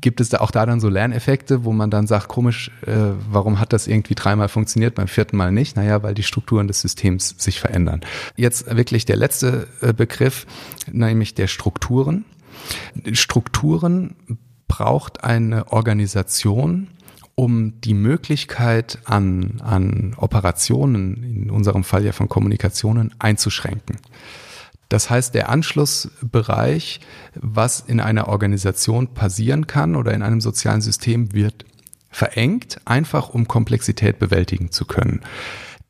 [0.00, 2.92] gibt es da auch da dann so Lerneffekte, wo man dann sagt, komisch, äh,
[3.30, 5.76] warum hat das irgendwie dreimal funktioniert, beim vierten Mal nicht?
[5.76, 8.00] Naja, weil die Strukturen des Systems sich verändern.
[8.36, 10.46] Jetzt wirklich der letzte äh, Begriff,
[10.90, 12.24] nämlich der Strukturen.
[13.12, 14.16] Strukturen
[14.66, 16.88] braucht eine Organisation,
[17.34, 23.96] um die Möglichkeit an, an Operationen, in unserem Fall ja von Kommunikationen, einzuschränken.
[24.88, 27.00] Das heißt, der Anschlussbereich,
[27.34, 31.64] was in einer Organisation passieren kann oder in einem sozialen System, wird
[32.10, 35.22] verengt, einfach um Komplexität bewältigen zu können.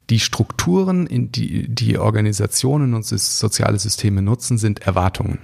[0.08, 5.38] Die Strukturen, in die die Organisationen und soziale Systeme nutzen, sind Erwartungen.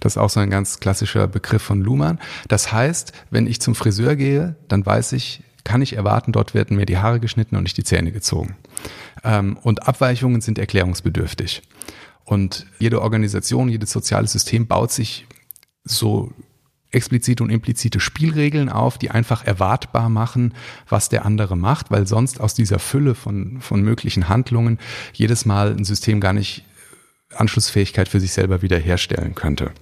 [0.00, 2.18] Das ist auch so ein ganz klassischer Begriff von Luhmann.
[2.48, 6.76] Das heißt, wenn ich zum Friseur gehe, dann weiß ich, kann ich erwarten, dort werden
[6.76, 8.56] mir die Haare geschnitten und nicht die Zähne gezogen.
[9.24, 11.62] Ähm, und Abweichungen sind erklärungsbedürftig.
[12.24, 15.26] Und jede Organisation, jedes soziale System baut sich
[15.84, 16.32] so
[16.90, 20.54] explizite und implizite Spielregeln auf, die einfach erwartbar machen,
[20.88, 24.78] was der andere macht, weil sonst aus dieser Fülle von, von möglichen Handlungen
[25.12, 26.64] jedes Mal ein System gar nicht
[27.34, 29.72] Anschlussfähigkeit für sich selber wiederherstellen könnte.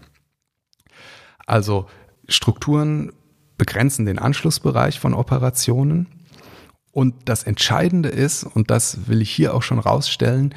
[1.46, 1.86] Also
[2.28, 3.12] Strukturen
[3.56, 6.08] begrenzen den Anschlussbereich von Operationen.
[6.92, 10.54] Und das Entscheidende ist, und das will ich hier auch schon rausstellen,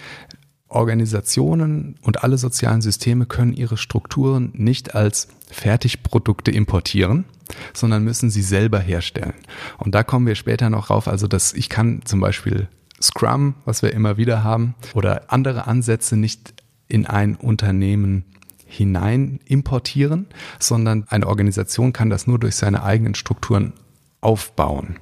[0.70, 7.26] Organisationen und alle sozialen Systeme können ihre Strukturen nicht als Fertigprodukte importieren,
[7.74, 9.34] sondern müssen sie selber herstellen.
[9.78, 11.08] Und da kommen wir später noch rauf.
[11.08, 12.68] Also, dass ich kann zum Beispiel
[13.02, 16.54] Scrum, was wir immer wieder haben, oder andere Ansätze nicht
[16.88, 18.26] in ein Unternehmen
[18.68, 20.28] hinein importieren,
[20.60, 23.74] sondern eine Organisation kann das nur durch seine eigenen Strukturen
[24.22, 25.00] aufbauen.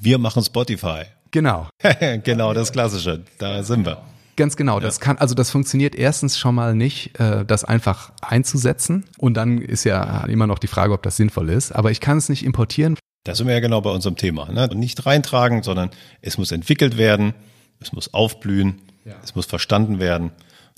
[0.00, 1.04] Wir machen Spotify.
[1.30, 1.68] Genau.
[2.24, 3.24] genau, das Klassische.
[3.38, 4.02] Da sind wir.
[4.36, 4.80] Ganz genau.
[4.80, 9.04] Das kann, also das funktioniert erstens schon mal nicht, äh, das einfach einzusetzen.
[9.18, 11.72] Und dann ist ja immer noch die Frage, ob das sinnvoll ist.
[11.72, 12.96] Aber ich kann es nicht importieren.
[13.24, 14.50] Da sind wir ja genau bei unserem Thema.
[14.50, 14.68] Ne?
[14.74, 17.34] Nicht reintragen, sondern es muss entwickelt werden,
[17.80, 19.14] es muss aufblühen, ja.
[19.22, 20.32] es muss verstanden werden.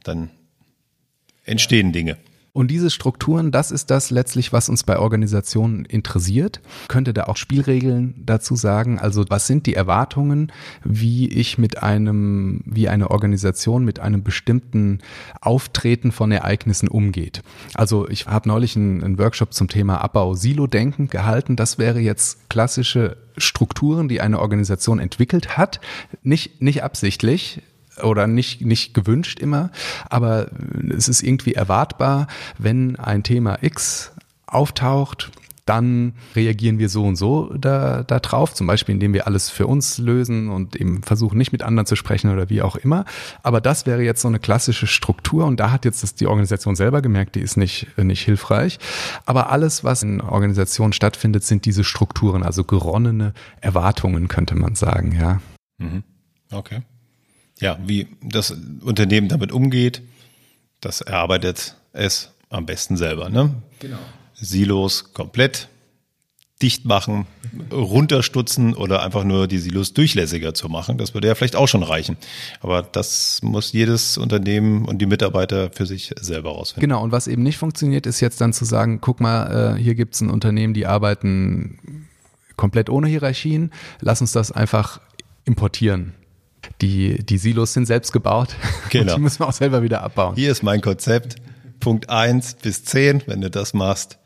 [0.05, 0.31] Dann
[1.47, 2.19] entstehen Dinge.
[2.57, 6.63] Und diese Strukturen, das ist das letztlich, was uns bei Organisationen interessiert.
[6.89, 8.99] Könnte da auch Spielregeln dazu sagen?
[8.99, 10.51] Also was sind die Erwartungen,
[10.83, 15.01] wie ich mit einem, wie eine Organisation mit einem bestimmten
[15.43, 17.43] Auftreten von Ereignissen umgeht?
[17.75, 21.57] Also ich habe neulich einen, einen Workshop zum Thema Abbau-Silo-Denken gehalten.
[21.57, 25.79] Das wäre jetzt klassische Strukturen, die eine Organisation entwickelt hat.
[26.23, 27.61] Nicht, nicht absichtlich,
[28.03, 29.71] oder nicht, nicht gewünscht immer,
[30.09, 30.49] aber
[30.91, 32.27] es ist irgendwie erwartbar,
[32.59, 34.13] wenn ein Thema X
[34.47, 35.31] auftaucht,
[35.67, 39.67] dann reagieren wir so und so da, da drauf, zum Beispiel indem wir alles für
[39.67, 43.05] uns lösen und eben versuchen nicht mit anderen zu sprechen oder wie auch immer.
[43.43, 46.77] Aber das wäre jetzt so eine klassische Struktur und da hat jetzt das die Organisation
[46.77, 48.79] selber gemerkt, die ist nicht, nicht hilfreich.
[49.27, 55.17] Aber alles, was in Organisationen stattfindet, sind diese Strukturen, also geronnene Erwartungen, könnte man sagen,
[55.19, 55.41] ja.
[55.79, 56.05] Mhm.
[56.53, 56.83] Okay
[57.61, 60.03] ja, wie das Unternehmen damit umgeht,
[60.81, 63.29] das erarbeitet es am besten selber.
[63.29, 63.55] Ne?
[63.81, 63.99] Genau.
[64.35, 65.69] Silos komplett
[66.63, 67.27] dicht machen,
[67.71, 70.97] runterstutzen oder einfach nur die Silos durchlässiger zu machen.
[70.97, 72.17] Das würde ja vielleicht auch schon reichen.
[72.61, 76.89] Aber das muss jedes Unternehmen und die Mitarbeiter für sich selber rausfinden.
[76.89, 79.95] Genau, und was eben nicht funktioniert, ist jetzt dann zu sagen, guck mal, äh, hier
[79.95, 82.07] gibt's ein Unternehmen, die arbeiten
[82.57, 85.01] komplett ohne Hierarchien, lass uns das einfach
[85.45, 86.15] importieren
[86.81, 88.49] die, die Silos sind selbst gebaut
[88.91, 89.13] genau.
[89.13, 90.35] und die müssen wir auch selber wieder abbauen.
[90.35, 91.37] Hier ist mein Konzept.
[91.81, 93.23] Punkt eins bis zehn.
[93.27, 94.19] Wenn du das machst,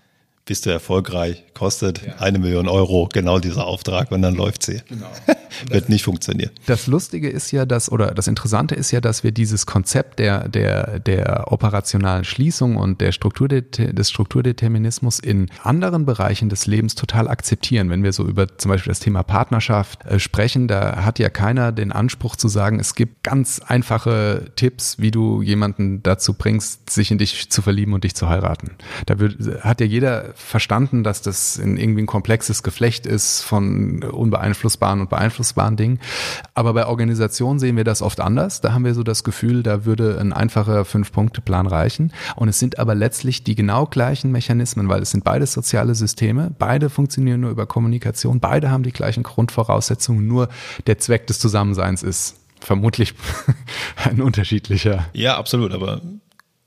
[0.51, 1.45] bist du erfolgreich.
[1.55, 2.17] Kostet ja.
[2.19, 4.83] eine Million Euro, genau dieser Auftrag und dann läuft sie.
[4.89, 5.07] Genau.
[5.69, 6.51] wird nicht funktionieren.
[6.67, 10.49] Das Lustige ist ja, dass, oder das Interessante ist ja, dass wir dieses Konzept der,
[10.49, 17.29] der, der operationalen Schließung und der Struktur des Strukturdeterminismus in anderen Bereichen des Lebens total
[17.29, 17.91] akzeptieren.
[17.91, 21.73] Wenn wir so über zum Beispiel das Thema Partnerschaft äh, sprechen, da hat ja keiner
[21.73, 27.11] den Anspruch zu sagen, es gibt ganz einfache Tipps, wie du jemanden dazu bringst, sich
[27.11, 28.73] in dich zu verlieben und dich zu heiraten.
[29.07, 34.03] Da wird, hat ja jeder verstanden, dass das in irgendwie ein komplexes Geflecht ist von
[34.03, 36.01] unbeeinflussbaren und beeinflussbaren Dingen.
[36.55, 38.61] Aber bei Organisationen sehen wir das oft anders.
[38.61, 42.13] Da haben wir so das Gefühl, da würde ein einfacher Fünf-Punkte-Plan reichen.
[42.37, 46.55] Und es sind aber letztlich die genau gleichen Mechanismen, weil es sind beides soziale Systeme.
[46.59, 48.41] Beide funktionieren nur über Kommunikation.
[48.41, 50.27] Beide haben die gleichen Grundvoraussetzungen.
[50.27, 50.49] Nur
[50.87, 53.15] der Zweck des Zusammenseins ist vermutlich
[54.05, 55.07] ein unterschiedlicher.
[55.13, 55.73] Ja, absolut.
[55.73, 56.01] Aber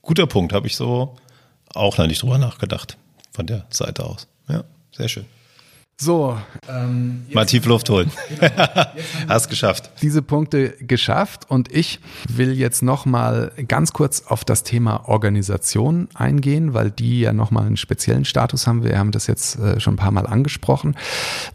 [0.02, 0.52] guter Punkt.
[0.52, 1.16] Habe ich so
[1.74, 2.96] auch noch nicht drüber nachgedacht.
[3.34, 4.28] Von der Seite aus.
[4.48, 5.26] Ja, sehr schön.
[5.96, 6.36] So,
[6.68, 8.10] ähm, mal tief Luft holen.
[8.40, 8.52] Genau.
[9.28, 9.90] Hast geschafft.
[10.02, 16.08] Diese Punkte geschafft und ich will jetzt noch mal ganz kurz auf das Thema Organisation
[16.14, 18.82] eingehen, weil die ja noch mal einen speziellen Status haben.
[18.82, 20.96] Wir haben das jetzt äh, schon ein paar Mal angesprochen.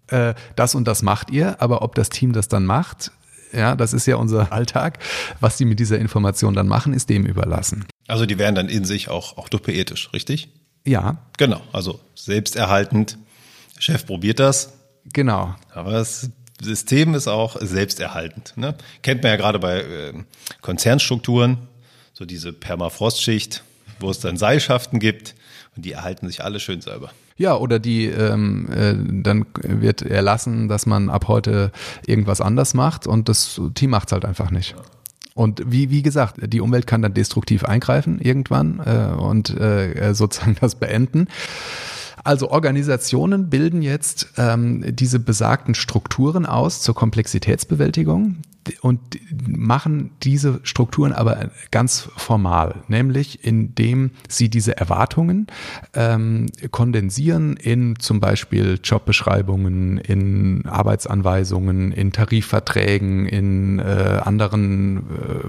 [0.08, 3.12] äh, das und das macht ihr, aber ob das Team das dann macht,
[3.52, 4.98] ja, das ist ja unser Alltag.
[5.40, 7.86] Was die mit dieser Information dann machen, ist dem überlassen.
[8.06, 10.50] Also die wären dann in sich auch, auch poetisch, richtig?
[10.84, 13.18] Ja, Genau, also selbsterhaltend.
[13.76, 14.72] Der Chef probiert das,
[15.12, 15.54] genau.
[15.72, 18.54] aber das System ist auch selbsterhaltend.
[18.56, 18.74] Ne?
[19.02, 20.12] Kennt man ja gerade bei äh,
[20.60, 21.67] Konzernstrukturen,
[22.18, 23.62] so diese Permafrostschicht,
[24.00, 25.36] wo es dann Seilschaften gibt
[25.76, 27.12] und die erhalten sich alle schön selber.
[27.36, 31.70] Ja, oder die, ähm, äh, dann wird erlassen, dass man ab heute
[32.04, 34.74] irgendwas anders macht und das Team macht's halt einfach nicht.
[35.34, 40.56] Und wie, wie gesagt, die Umwelt kann dann destruktiv eingreifen irgendwann äh, und äh, sozusagen
[40.60, 41.28] das beenden.
[42.24, 48.38] Also Organisationen bilden jetzt ähm, diese besagten Strukturen aus zur Komplexitätsbewältigung
[48.80, 49.00] und
[49.46, 55.46] machen diese Strukturen aber ganz formal, nämlich indem sie diese Erwartungen
[55.94, 65.02] ähm, kondensieren in zum Beispiel Jobbeschreibungen, in Arbeitsanweisungen, in Tarifverträgen, in äh, anderen äh,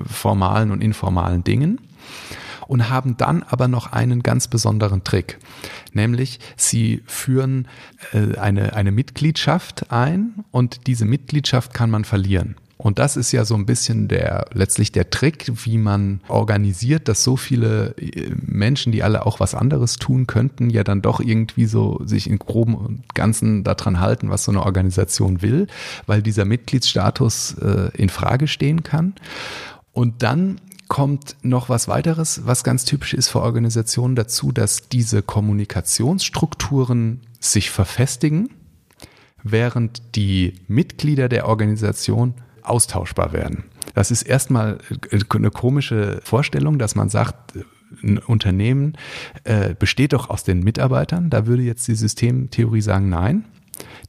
[0.05, 1.79] formalen und informalen Dingen
[2.69, 5.39] und haben dann aber noch einen ganz besonderen Trick,
[5.91, 7.67] nämlich sie führen
[8.13, 12.55] äh, eine, eine Mitgliedschaft ein und diese Mitgliedschaft kann man verlieren.
[12.81, 17.25] Und das ist ja so ein bisschen der, letztlich der Trick, wie man organisiert, dass
[17.25, 21.65] so viele äh, Menschen, die alle auch was anderes tun könnten, ja dann doch irgendwie
[21.65, 25.67] so sich in groben und Ganzen daran halten, was so eine Organisation will,
[26.05, 29.13] weil dieser Mitgliedsstatus äh, in Frage stehen kann.
[29.91, 35.21] Und dann kommt noch was weiteres, was ganz typisch ist für Organisationen dazu, dass diese
[35.21, 38.51] Kommunikationsstrukturen sich verfestigen,
[39.43, 42.35] während die Mitglieder der Organisation
[42.69, 43.63] austauschbar werden.
[43.93, 44.77] Das ist erstmal
[45.11, 47.57] eine komische Vorstellung, dass man sagt,
[48.03, 48.97] ein Unternehmen
[49.43, 51.29] äh, besteht doch aus den Mitarbeitern.
[51.29, 53.45] Da würde jetzt die Systemtheorie sagen, nein.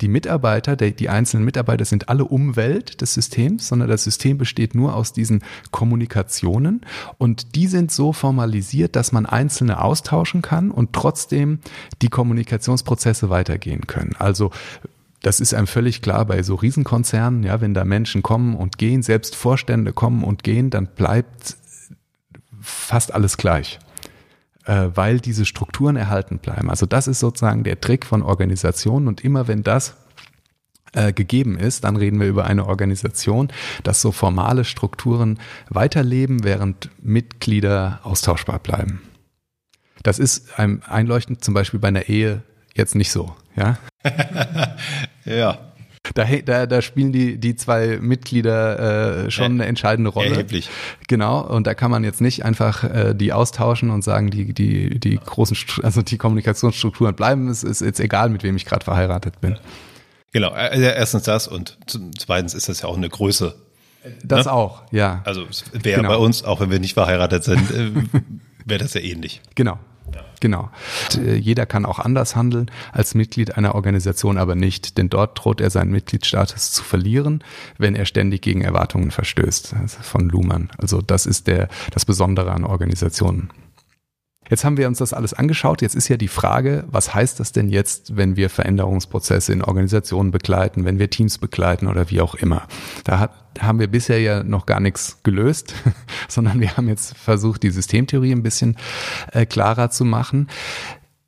[0.01, 4.75] Die Mitarbeiter, die, die einzelnen Mitarbeiter sind alle Umwelt des Systems, sondern das System besteht
[4.75, 6.81] nur aus diesen Kommunikationen
[7.19, 11.61] und die sind so formalisiert, dass man einzelne austauschen kann und trotzdem
[12.03, 14.17] die Kommunikationsprozesse weitergehen können.
[14.19, 14.51] Also
[15.23, 19.03] das ist einem völlig klar bei so Riesenkonzernen, ja, wenn da Menschen kommen und gehen,
[19.03, 21.57] selbst Vorstände kommen und gehen, dann bleibt
[22.61, 23.79] fast alles gleich
[24.71, 26.71] äh, weil diese Strukturen erhalten bleiben.
[26.71, 29.97] Also das ist sozusagen der Trick von Organisationen und immer wenn das
[30.93, 33.49] äh, gegeben ist, dann reden wir über eine Organisation,
[33.83, 39.03] dass so formale Strukturen weiterleben, während Mitglieder austauschbar bleiben.
[40.03, 42.43] Das ist einem einleuchtend zum Beispiel bei einer Ehe
[42.75, 43.79] jetzt nicht so, ja?
[45.37, 45.59] ja.
[46.15, 50.31] Da, da, da spielen die, die zwei Mitglieder äh, schon eine entscheidende Rolle.
[50.31, 50.69] Erheblich.
[51.09, 54.99] Genau, und da kann man jetzt nicht einfach äh, die austauschen und sagen, die, die,
[54.99, 57.49] die großen, also die Kommunikationsstrukturen bleiben.
[57.49, 59.59] Es ist jetzt egal, mit wem ich gerade verheiratet bin.
[60.33, 61.77] Genau, also erstens das und
[62.19, 63.55] zweitens ist das ja auch eine Größe.
[64.25, 64.53] Das ne?
[64.53, 65.21] auch, ja.
[65.25, 66.09] Also wäre genau.
[66.09, 67.91] bei uns, auch wenn wir nicht verheiratet sind, äh,
[68.65, 69.43] wäre das ja ähnlich.
[69.55, 69.79] Genau,
[70.41, 70.71] Genau.
[71.17, 75.61] Äh, jeder kann auch anders handeln als Mitglied einer Organisation, aber nicht, denn dort droht
[75.61, 77.45] er seinen Mitgliedsstatus zu verlieren,
[77.79, 79.75] wenn er ständig gegen Erwartungen verstößt.
[80.03, 80.71] Von Luhmann.
[80.79, 83.51] Also das ist der, das Besondere an Organisationen.
[84.51, 85.81] Jetzt haben wir uns das alles angeschaut.
[85.81, 90.33] Jetzt ist ja die Frage, was heißt das denn jetzt, wenn wir Veränderungsprozesse in Organisationen
[90.33, 92.67] begleiten, wenn wir Teams begleiten oder wie auch immer?
[93.05, 95.75] Da hat, haben wir bisher ja noch gar nichts gelöst,
[96.29, 98.77] sondern wir haben jetzt versucht, die Systemtheorie ein bisschen
[99.33, 100.49] äh, klarer zu machen.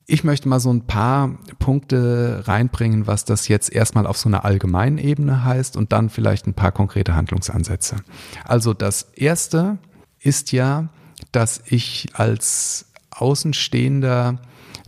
[0.04, 4.44] Ich möchte mal so ein paar Punkte reinbringen, was das jetzt erstmal auf so einer
[4.44, 7.96] allgemeinen Ebene heißt und dann vielleicht ein paar konkrete Handlungsansätze.
[8.44, 9.78] Also das erste
[10.18, 10.88] ist ja,
[11.30, 14.38] dass ich als Außenstehender,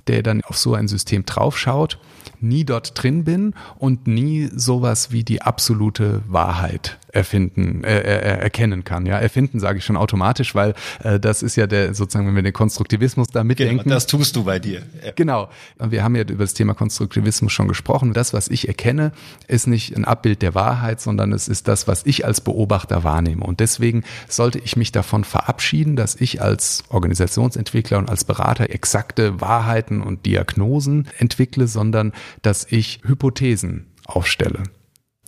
[0.07, 1.99] der dann auf so ein System draufschaut,
[2.45, 8.85] nie dort drin bin und nie sowas wie die absolute Wahrheit erfinden, äh, äh, erkennen
[8.85, 9.07] kann.
[9.07, 12.43] Ja, erfinden sage ich schon automatisch, weil äh, das ist ja der sozusagen, wenn wir
[12.43, 13.85] den Konstruktivismus da mitdenken.
[13.85, 14.83] Genau, das tust du bei dir.
[15.15, 15.49] Genau.
[15.79, 18.13] Wir haben ja über das Thema Konstruktivismus schon gesprochen.
[18.13, 19.13] Das, was ich erkenne,
[19.47, 23.45] ist nicht ein Abbild der Wahrheit, sondern es ist das, was ich als Beobachter wahrnehme.
[23.45, 29.41] Und deswegen sollte ich mich davon verabschieden, dass ich als Organisationsentwickler und als Berater exakte
[29.41, 34.65] Wahrheiten und Diagnosen entwickle, sondern dass ich Hypothesen aufstelle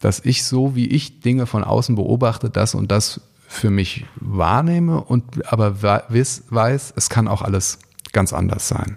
[0.01, 5.03] dass ich so, wie ich Dinge von außen beobachte, das und das für mich wahrnehme
[5.03, 7.79] und aber weiß, es kann auch alles
[8.13, 8.97] ganz anders sein.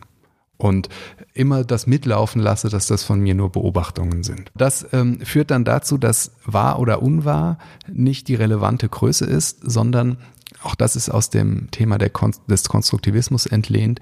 [0.57, 0.89] Und
[1.33, 4.51] immer das mitlaufen lasse, dass das von mir nur Beobachtungen sind.
[4.55, 10.17] Das ähm, führt dann dazu, dass wahr oder unwahr nicht die relevante Größe ist, sondern
[10.61, 14.01] auch das ist aus dem Thema Kon des Konstruktivismus entlehnt.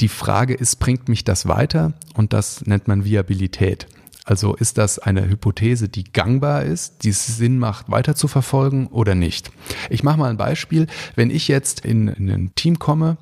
[0.00, 1.92] Die Frage ist, bringt mich das weiter?
[2.14, 3.86] Und das nennt man Viabilität.
[4.24, 8.86] Also ist das eine Hypothese, die gangbar ist, die es Sinn macht, weiter zu verfolgen
[8.86, 9.50] oder nicht?
[9.90, 10.86] Ich mache mal ein Beispiel.
[11.16, 13.16] Wenn ich jetzt in, in ein Team komme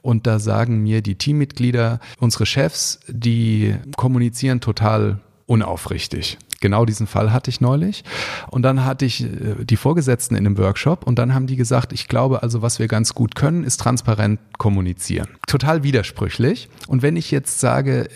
[0.00, 6.38] und da sagen mir die Teammitglieder, unsere Chefs, die kommunizieren total unaufrichtig.
[6.66, 8.02] Genau diesen Fall hatte ich neulich.
[8.50, 11.92] Und dann hatte ich äh, die Vorgesetzten in einem Workshop und dann haben die gesagt,
[11.92, 15.28] ich glaube also, was wir ganz gut können, ist transparent kommunizieren.
[15.46, 16.68] Total widersprüchlich.
[16.88, 18.08] Und wenn ich jetzt sage,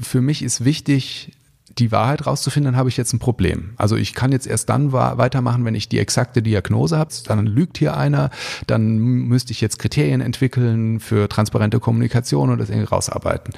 [0.00, 1.32] für mich ist wichtig,
[1.78, 3.70] die Wahrheit rauszufinden, dann habe ich jetzt ein Problem.
[3.76, 7.10] Also ich kann jetzt erst dann weitermachen, wenn ich die exakte Diagnose habe.
[7.26, 8.30] Dann lügt hier einer,
[8.68, 13.52] dann müsste ich jetzt Kriterien entwickeln für transparente Kommunikation und das irgendwie rausarbeiten.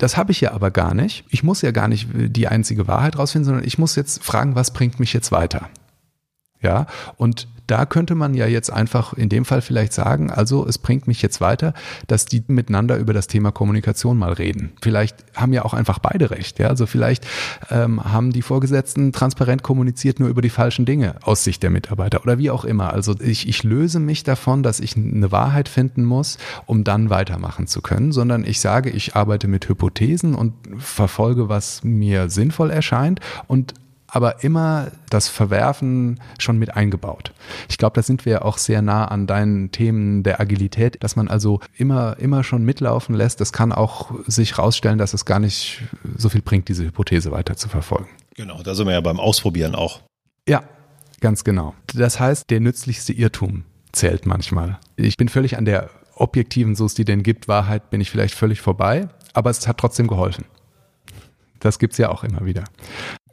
[0.00, 1.26] Das habe ich ja aber gar nicht.
[1.28, 4.72] Ich muss ja gar nicht die einzige Wahrheit rausfinden, sondern ich muss jetzt fragen, was
[4.72, 5.68] bringt mich jetzt weiter?
[6.62, 6.86] Ja,
[7.18, 11.06] und da könnte man ja jetzt einfach in dem Fall vielleicht sagen, also es bringt
[11.06, 11.72] mich jetzt weiter,
[12.08, 14.72] dass die miteinander über das Thema Kommunikation mal reden.
[14.82, 16.58] Vielleicht haben ja auch einfach beide recht.
[16.58, 16.68] Ja?
[16.68, 17.26] Also vielleicht
[17.70, 22.22] ähm, haben die Vorgesetzten transparent kommuniziert nur über die falschen Dinge aus Sicht der Mitarbeiter
[22.22, 22.92] oder wie auch immer.
[22.92, 27.68] Also ich, ich löse mich davon, dass ich eine Wahrheit finden muss, um dann weitermachen
[27.68, 33.20] zu können, sondern ich sage, ich arbeite mit Hypothesen und verfolge, was mir sinnvoll erscheint
[33.46, 33.74] und
[34.10, 37.32] aber immer das Verwerfen schon mit eingebaut.
[37.68, 41.28] Ich glaube, da sind wir auch sehr nah an deinen Themen der Agilität, dass man
[41.28, 43.40] also immer, immer schon mitlaufen lässt.
[43.40, 45.82] Das kann auch sich rausstellen, dass es gar nicht
[46.16, 48.08] so viel bringt, diese Hypothese weiter zu verfolgen.
[48.34, 50.00] Genau, da sind wir ja beim Ausprobieren auch.
[50.48, 50.64] Ja,
[51.20, 51.74] ganz genau.
[51.94, 54.78] Das heißt, der nützlichste Irrtum zählt manchmal.
[54.96, 58.34] Ich bin völlig an der objektiven, so es die denn gibt, Wahrheit, bin ich vielleicht
[58.34, 60.44] völlig vorbei, aber es hat trotzdem geholfen.
[61.60, 62.64] Das gibt's ja auch immer wieder.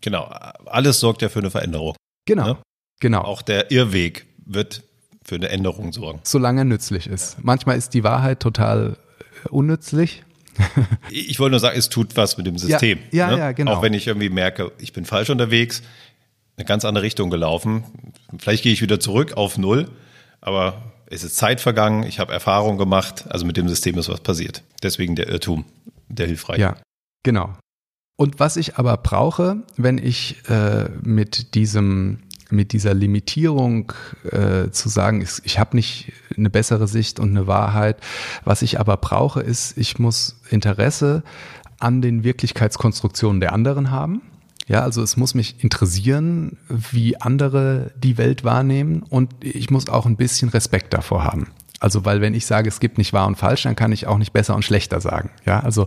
[0.01, 0.23] Genau,
[0.65, 1.95] alles sorgt ja für eine Veränderung.
[2.25, 2.45] Genau.
[2.45, 2.57] Ne?
[2.99, 3.21] Genau.
[3.21, 4.83] Auch der Irrweg wird
[5.23, 6.21] für eine Änderung sorgen.
[6.23, 7.37] Solange er nützlich ist.
[7.43, 8.97] Manchmal ist die Wahrheit total
[9.45, 10.23] äh, unnützlich,
[11.09, 12.99] ich wollte nur sagen, es tut was mit dem System.
[13.11, 13.39] Ja, ja, ne?
[13.39, 13.73] ja, genau.
[13.73, 15.83] Auch wenn ich irgendwie merke, ich bin falsch unterwegs,
[16.57, 17.83] eine ganz andere Richtung gelaufen.
[18.39, 19.89] Vielleicht gehe ich wieder zurück auf Null,
[20.41, 24.21] aber es ist Zeit vergangen, ich habe Erfahrung gemacht, also mit dem System ist was
[24.21, 24.63] passiert.
[24.83, 25.65] Deswegen der Irrtum,
[26.09, 26.59] der hilfreich.
[26.59, 26.77] Ja,
[27.23, 27.55] genau.
[28.17, 33.91] Und was ich aber brauche, wenn ich äh, mit diesem mit dieser Limitierung
[34.31, 37.97] äh, zu sagen, ich, ich habe nicht eine bessere Sicht und eine Wahrheit.
[38.45, 41.23] Was ich aber brauche, ist, ich muss Interesse
[41.79, 44.21] an den Wirklichkeitskonstruktionen der anderen haben.
[44.67, 50.05] Ja, also es muss mich interessieren, wie andere die Welt wahrnehmen und ich muss auch
[50.05, 51.47] ein bisschen Respekt davor haben.
[51.79, 54.17] Also, weil wenn ich sage, es gibt nicht wahr und falsch, dann kann ich auch
[54.17, 55.29] nicht besser und schlechter sagen.
[55.45, 55.85] Ja, also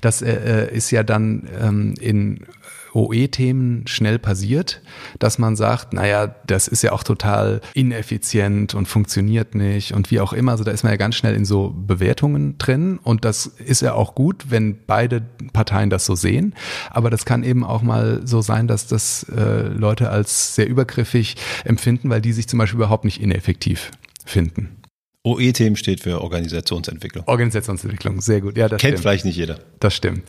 [0.00, 2.46] das äh, äh ist ja dann ähm, in
[2.94, 4.82] OE-Themen schnell passiert,
[5.18, 10.20] dass man sagt, naja, das ist ja auch total ineffizient und funktioniert nicht und wie
[10.20, 10.52] auch immer.
[10.52, 13.94] Also da ist man ja ganz schnell in so Bewertungen drin und das ist ja
[13.94, 15.22] auch gut, wenn beide
[15.52, 16.54] Parteien das so sehen.
[16.90, 21.36] Aber das kann eben auch mal so sein, dass das äh, Leute als sehr übergriffig
[21.64, 23.90] empfinden, weil die sich zum Beispiel überhaupt nicht ineffektiv
[24.24, 24.81] finden.
[25.24, 27.24] OE-Themen steht für Organisationsentwicklung.
[27.28, 28.56] Organisationsentwicklung, sehr gut.
[28.56, 29.02] Ja, das Kennt stimmt.
[29.02, 29.60] vielleicht nicht jeder.
[29.78, 30.24] Das stimmt.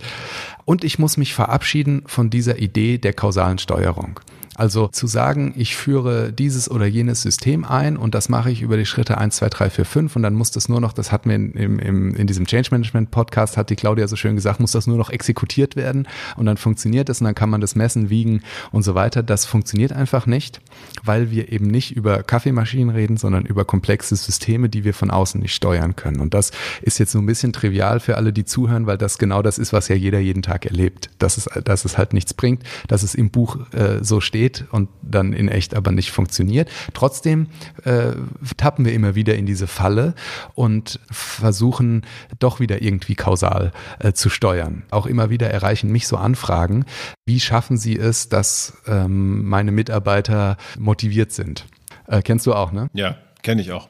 [0.66, 4.20] Und ich muss mich verabschieden von dieser Idee der kausalen Steuerung.
[4.56, 8.78] Also zu sagen, ich führe dieses oder jenes System ein und das mache ich über
[8.78, 11.26] die Schritte 1, 2, 3, 4, 5 und dann muss das nur noch, das hat
[11.26, 14.72] mir in, im, in diesem Change Management Podcast, hat die Claudia so schön gesagt, muss
[14.72, 18.10] das nur noch exekutiert werden und dann funktioniert es und dann kann man das messen,
[18.10, 19.24] wiegen und so weiter.
[19.24, 20.62] Das funktioniert einfach nicht,
[21.04, 25.42] weil wir eben nicht über Kaffeemaschinen reden, sondern über komplexe Systeme, die wir von außen
[25.42, 26.20] nicht steuern können.
[26.20, 26.52] Und das
[26.82, 29.74] ist jetzt so ein bisschen trivial für alle, die zuhören, weil das genau das ist,
[29.74, 31.10] was ja jeder jeden Tag erlebt.
[31.18, 34.66] Dass es, dass es halt nichts bringt, dass es im Buch äh, so steht geht
[34.72, 36.70] und dann in echt aber nicht funktioniert.
[36.94, 37.48] Trotzdem
[37.84, 38.12] äh,
[38.58, 40.16] tappen wir immer wieder in diese Falle
[40.54, 42.02] und versuchen
[42.40, 44.84] doch wieder irgendwie kausal äh, zu steuern.
[44.92, 46.86] Auch immer wieder erreichen mich so Anfragen,
[47.26, 51.66] wie schaffen Sie es, dass ähm, meine Mitarbeiter motiviert sind?
[52.08, 52.90] Äh, kennst du auch, ne?
[52.94, 53.88] Ja, kenne ich auch.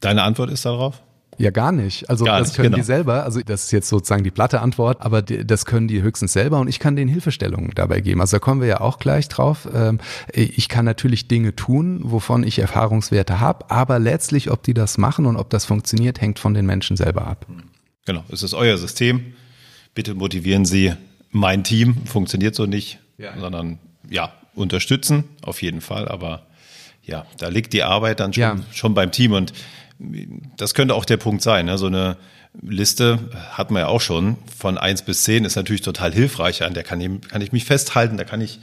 [0.00, 1.02] Deine Antwort ist darauf?
[1.38, 2.08] Ja, gar nicht.
[2.10, 2.76] Also gar das nicht, können genau.
[2.76, 3.24] die selber.
[3.24, 6.60] Also das ist jetzt sozusagen die platte Antwort, aber die, das können die höchstens selber
[6.60, 8.20] und ich kann denen Hilfestellungen dabei geben.
[8.20, 9.66] Also da kommen wir ja auch gleich drauf.
[9.72, 9.98] Ähm,
[10.32, 15.26] ich kann natürlich Dinge tun, wovon ich Erfahrungswerte habe, aber letztlich, ob die das machen
[15.26, 17.46] und ob das funktioniert, hängt von den Menschen selber ab.
[18.04, 19.34] Genau, es ist euer System.
[19.94, 20.92] Bitte motivieren Sie
[21.30, 21.96] mein Team.
[22.04, 23.38] Funktioniert so nicht, ja.
[23.38, 23.78] sondern
[24.10, 26.08] ja, unterstützen auf jeden Fall.
[26.08, 26.46] Aber
[27.04, 28.56] ja, da liegt die Arbeit dann schon, ja.
[28.72, 29.52] schon beim Team und
[30.56, 31.66] das könnte auch der Punkt sein.
[31.66, 31.78] Ne?
[31.78, 32.16] So eine
[32.60, 33.18] Liste
[33.52, 36.62] hat man ja auch schon von eins bis zehn ist natürlich total hilfreich.
[36.62, 38.60] An der kann ich, kann ich mich festhalten, da kann ich,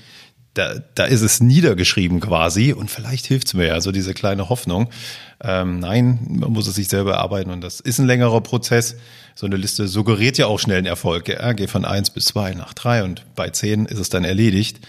[0.54, 4.50] da, da ist es niedergeschrieben quasi und vielleicht hilft es mir ja, so diese kleine
[4.50, 4.90] Hoffnung.
[5.42, 8.96] Ähm, nein, man muss es sich selber erarbeiten und das ist ein längerer Prozess.
[9.34, 11.30] So eine Liste suggeriert ja auch schnell einen Erfolg.
[11.30, 14.80] Ja, geh von eins bis zwei nach drei und bei zehn ist es dann erledigt.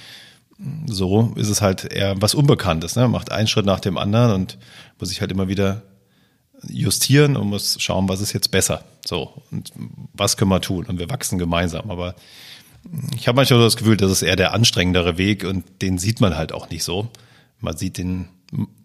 [0.86, 2.96] So ist es halt eher was Unbekanntes.
[2.96, 3.08] Ne?
[3.08, 4.58] Macht einen Schritt nach dem anderen und
[4.98, 5.82] muss sich halt immer wieder
[6.68, 8.84] justieren und muss schauen, was ist jetzt besser.
[9.04, 9.72] So, und
[10.12, 10.86] was können wir tun?
[10.86, 11.90] Und wir wachsen gemeinsam.
[11.90, 12.14] Aber
[13.14, 16.36] ich habe manchmal das Gefühl, das ist eher der anstrengendere Weg und den sieht man
[16.36, 17.08] halt auch nicht so.
[17.60, 18.28] Man sieht den,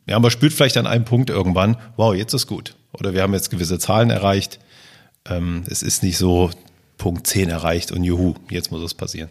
[0.07, 2.75] ja, man spürt vielleicht an einem Punkt irgendwann, wow, jetzt ist gut.
[2.93, 4.59] Oder wir haben jetzt gewisse Zahlen erreicht.
[5.25, 6.51] Ähm, es ist nicht so
[6.97, 9.29] Punkt 10 erreicht und juhu, jetzt muss es passieren.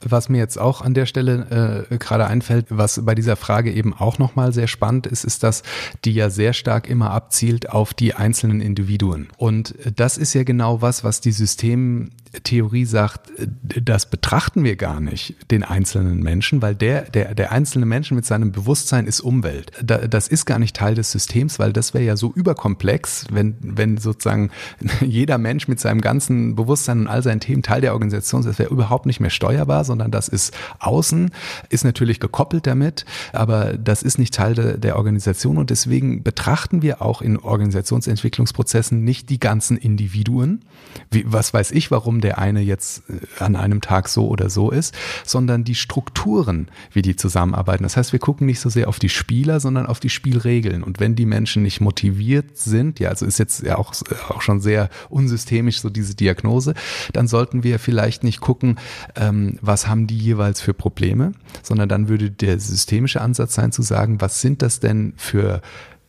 [0.00, 3.94] Was mir jetzt auch an der Stelle äh, gerade einfällt, was bei dieser Frage eben
[3.94, 5.62] auch nochmal sehr spannend ist, ist, dass
[6.04, 9.28] die ja sehr stark immer abzielt auf die einzelnen Individuen.
[9.36, 12.10] Und das ist ja genau was, was die System
[12.42, 17.86] Theorie sagt, das betrachten wir gar nicht, den einzelnen Menschen, weil der, der, der einzelne
[17.86, 19.72] Mensch mit seinem Bewusstsein ist Umwelt.
[19.82, 23.98] das ist gar nicht Teil des Systems, weil das wäre ja so überkomplex, wenn, wenn
[23.98, 24.50] sozusagen
[25.00, 28.58] jeder Mensch mit seinem ganzen Bewusstsein und all seinen Themen Teil der Organisation ist, das
[28.58, 31.30] wäre überhaupt nicht mehr steuerbar, sondern das ist außen,
[31.68, 36.82] ist natürlich gekoppelt damit, aber das ist nicht Teil de, der Organisation und deswegen betrachten
[36.82, 40.64] wir auch in Organisationsentwicklungsprozessen nicht die ganzen Individuen.
[41.10, 44.70] Wie, was weiß ich, warum der eine jetzt äh, an einem Tag so oder so
[44.70, 44.94] ist,
[45.24, 47.84] sondern die Strukturen, wie die zusammenarbeiten.
[47.84, 50.82] Das heißt, wir gucken nicht so sehr auf die Spieler, sondern auf die Spielregeln.
[50.82, 53.94] Und wenn die Menschen nicht motiviert sind, ja, also ist jetzt ja auch,
[54.28, 56.74] auch schon sehr unsystemisch so diese Diagnose,
[57.12, 58.78] dann sollten wir vielleicht nicht gucken,
[59.14, 63.82] ähm, was haben die jeweils für Probleme, sondern dann würde der systemische Ansatz sein zu
[63.82, 65.60] sagen, was sind das denn für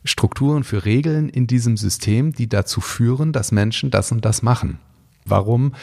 [0.04, 4.78] Strukturen, für Regeln in diesem System, die dazu führen, dass Menschen das und das machen.
[5.26, 5.74] Warum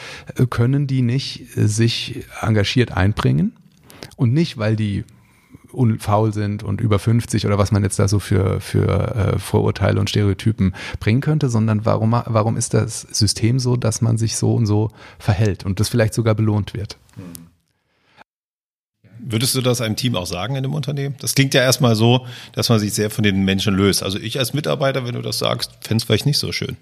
[0.50, 3.52] können die nicht äh, sich engagiert einbringen?
[4.16, 5.04] Und nicht, weil die
[5.98, 10.00] faul sind und über 50 oder was man jetzt da so für, für äh, Vorurteile
[10.00, 14.54] und Stereotypen bringen könnte, sondern warum, warum ist das System so, dass man sich so
[14.54, 16.98] und so verhält und das vielleicht sogar belohnt wird.
[19.18, 21.16] Würdest du das einem Team auch sagen in dem Unternehmen?
[21.20, 24.02] Das klingt ja erstmal so, dass man sich sehr von den Menschen löst.
[24.02, 26.76] Also ich als Mitarbeiter, wenn du das sagst, fände es vielleicht nicht so schön.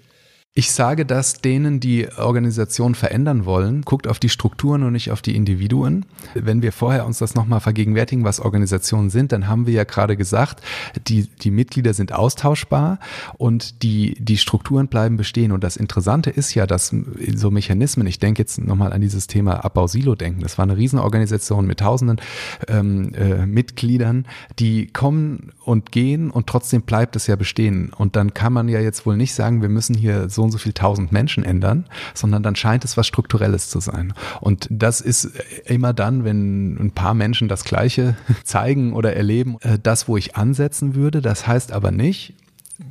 [0.55, 5.23] Ich sage das denen, die Organisation verändern wollen, guckt auf die Strukturen und nicht auf
[5.23, 6.05] die Individuen.
[6.35, 10.15] Wenn wir vorher uns das nochmal vergegenwärtigen, was Organisationen sind, dann haben wir ja gerade
[10.15, 10.61] gesagt,
[11.07, 12.99] die, die Mitglieder sind austauschbar
[13.39, 15.51] und die, die Strukturen bleiben bestehen.
[15.51, 16.95] Und das Interessante ist ja, dass
[17.33, 21.79] so Mechanismen, ich denke jetzt nochmal an dieses Thema Abbau-Silo-Denken, das war eine Riesenorganisation mit
[21.79, 22.21] tausenden
[22.67, 24.27] ähm, äh, Mitgliedern,
[24.59, 27.91] die kommen und gehen und trotzdem bleibt es ja bestehen.
[27.91, 30.57] Und dann kann man ja jetzt wohl nicht sagen, wir müssen hier so und so
[30.57, 34.13] viel tausend Menschen ändern, sondern dann scheint es was Strukturelles zu sein.
[34.41, 35.31] Und das ist
[35.65, 40.35] immer dann, wenn ein paar Menschen das Gleiche zeigen oder erleben, äh, das, wo ich
[40.35, 41.21] ansetzen würde.
[41.21, 42.33] Das heißt aber nicht,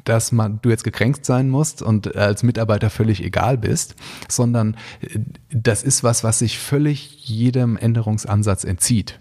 [0.05, 3.94] dass man du jetzt gekränkt sein musst und als Mitarbeiter völlig egal bist,
[4.28, 5.18] sondern äh,
[5.50, 9.18] das ist was, was sich völlig jedem Änderungsansatz entzieht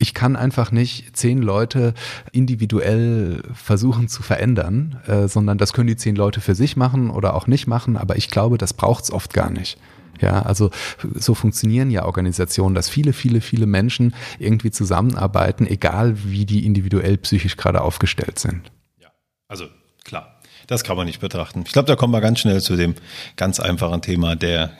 [0.00, 1.94] ich kann einfach nicht zehn Leute
[2.32, 7.34] individuell versuchen zu verändern, äh, sondern das können die zehn Leute für sich machen oder
[7.34, 9.78] auch nicht machen, aber ich glaube, das braucht's oft gar nicht.
[10.20, 10.70] Ja, also
[11.14, 17.16] so funktionieren ja Organisationen, dass viele, viele, viele Menschen irgendwie zusammenarbeiten, egal wie die individuell
[17.18, 18.70] psychisch gerade aufgestellt sind.
[18.98, 19.08] Ja,
[19.48, 19.66] also
[20.04, 21.62] klar, das kann man nicht betrachten.
[21.66, 22.94] Ich glaube, da kommen wir ganz schnell zu dem
[23.36, 24.72] ganz einfachen Thema der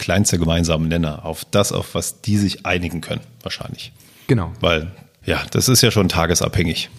[0.00, 3.92] kleinste gemeinsame Nenner, auf das, auf was die sich einigen können, wahrscheinlich.
[4.26, 4.52] Genau.
[4.60, 4.90] Weil,
[5.24, 6.90] ja, das ist ja schon tagesabhängig,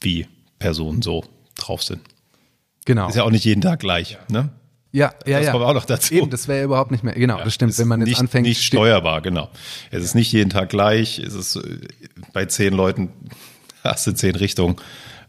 [0.00, 0.26] wie
[0.58, 1.24] Personen so
[1.56, 2.00] drauf sind.
[2.86, 3.08] Genau.
[3.08, 4.48] Ist ja auch nicht jeden Tag gleich, ne?
[4.92, 5.52] Ja, ja, das ja.
[5.52, 6.14] kommt auch noch dazu.
[6.14, 7.14] Eben, das wäre ja überhaupt nicht mehr.
[7.14, 7.78] Genau, ja, das stimmt.
[7.78, 8.46] Wenn man jetzt nicht, anfängt.
[8.46, 9.48] Nicht steuerbar, genau.
[9.92, 11.20] Es ist nicht jeden Tag gleich.
[11.20, 11.78] Es ist äh,
[12.32, 13.10] bei zehn Leuten
[13.84, 14.76] hast du zehn Richtungen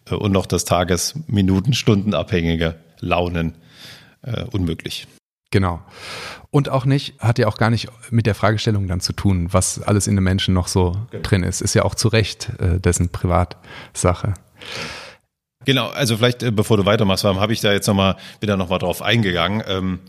[0.09, 3.53] äh, und noch das Tages-, Minuten-, Stunden abhängige Launen
[4.24, 5.07] äh, unmöglich.
[5.52, 5.82] Genau.
[6.49, 9.82] Und auch nicht, hat ja auch gar nicht mit der Fragestellung dann zu tun, was
[9.82, 11.24] alles in dem Menschen noch so genau.
[11.24, 11.62] drin ist.
[11.62, 14.34] Ist ja auch zu Recht äh, dessen Privatsache.
[15.66, 19.02] Genau, also vielleicht, äh, bevor du weitermachst, habe ich da jetzt nochmal, wieder nochmal drauf
[19.02, 19.99] eingegangen, ähm,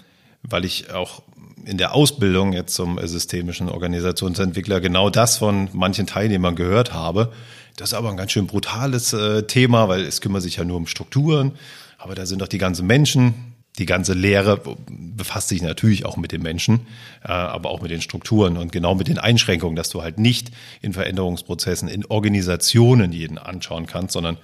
[0.43, 1.23] weil ich auch
[1.65, 7.33] in der Ausbildung jetzt zum systemischen Organisationsentwickler genau das von manchen Teilnehmern gehört habe.
[7.77, 10.77] Das ist aber ein ganz schön brutales äh, Thema, weil es kümmert sich ja nur
[10.77, 11.53] um Strukturen,
[11.99, 16.33] aber da sind doch die ganzen Menschen, die ganze Lehre befasst sich natürlich auch mit
[16.33, 16.87] den Menschen,
[17.25, 20.51] äh, aber auch mit den Strukturen und genau mit den Einschränkungen, dass du halt nicht
[20.83, 24.37] in Veränderungsprozessen, in Organisationen jeden anschauen kannst, sondern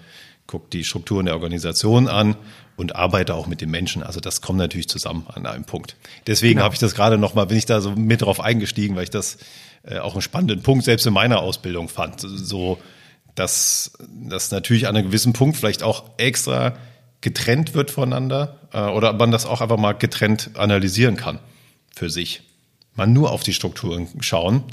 [0.47, 2.37] guck die Strukturen der Organisation an
[2.77, 4.03] und arbeite auch mit den Menschen.
[4.03, 5.97] Also das kommt natürlich zusammen an einem Punkt.
[6.27, 6.65] Deswegen genau.
[6.65, 9.37] habe ich das gerade nochmal, bin ich da so mit drauf eingestiegen, weil ich das
[9.83, 12.21] äh, auch einen spannenden Punkt selbst in meiner Ausbildung fand.
[12.21, 12.79] So,
[13.35, 16.79] dass das natürlich an einem gewissen Punkt vielleicht auch extra
[17.21, 21.39] getrennt wird voneinander äh, oder man das auch einfach mal getrennt analysieren kann
[21.95, 22.43] für sich.
[22.95, 24.65] Man nur auf die Strukturen schauen,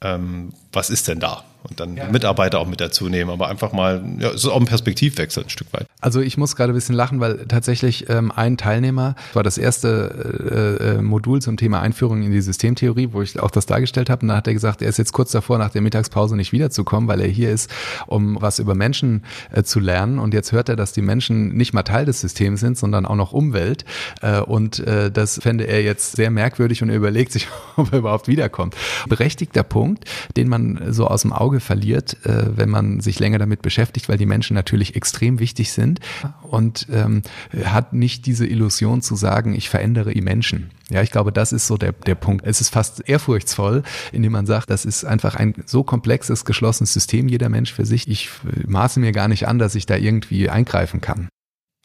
[0.00, 1.44] ähm, was ist denn da?
[1.62, 2.08] Und dann ja.
[2.08, 5.50] Mitarbeiter auch mit dazu nehmen, aber einfach mal, ja, es ist auch ein Perspektivwechsel ein
[5.50, 5.86] Stück weit.
[6.00, 10.78] Also ich muss gerade ein bisschen lachen, weil tatsächlich ähm, ein Teilnehmer war das erste
[10.80, 14.22] äh, äh, Modul zum Thema Einführung in die Systemtheorie, wo ich auch das dargestellt habe.
[14.22, 17.08] Und da hat er gesagt, er ist jetzt kurz davor, nach der Mittagspause nicht wiederzukommen,
[17.08, 17.70] weil er hier ist,
[18.06, 20.18] um was über Menschen äh, zu lernen.
[20.18, 23.16] Und jetzt hört er, dass die Menschen nicht mal Teil des Systems sind, sondern auch
[23.16, 23.84] noch Umwelt.
[24.22, 27.98] Äh, und äh, das fände er jetzt sehr merkwürdig und er überlegt sich, ob er
[27.98, 28.76] überhaupt wiederkommt.
[29.08, 30.04] Berechtigter Punkt,
[30.36, 34.18] den man so aus dem Auge verliert, äh, wenn man sich länger damit beschäftigt, weil
[34.18, 36.00] die Menschen natürlich extrem wichtig sind
[36.42, 37.22] und ähm,
[37.64, 40.70] hat nicht diese Illusion zu sagen, ich verändere die Menschen.
[40.90, 42.46] Ja, ich glaube, das ist so der, der Punkt.
[42.46, 43.82] Es ist fast ehrfurchtsvoll,
[44.12, 48.08] indem man sagt, das ist einfach ein so komplexes, geschlossenes System, jeder Mensch für sich.
[48.08, 48.30] Ich
[48.66, 51.28] maße mir gar nicht an, dass ich da irgendwie eingreifen kann.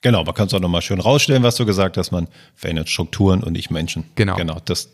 [0.01, 3.41] Genau, man kann es auch nochmal schön rausstellen, was du gesagt hast, man verändert Strukturen
[3.41, 4.03] und nicht Menschen.
[4.15, 4.35] Genau.
[4.35, 4.89] Genau, das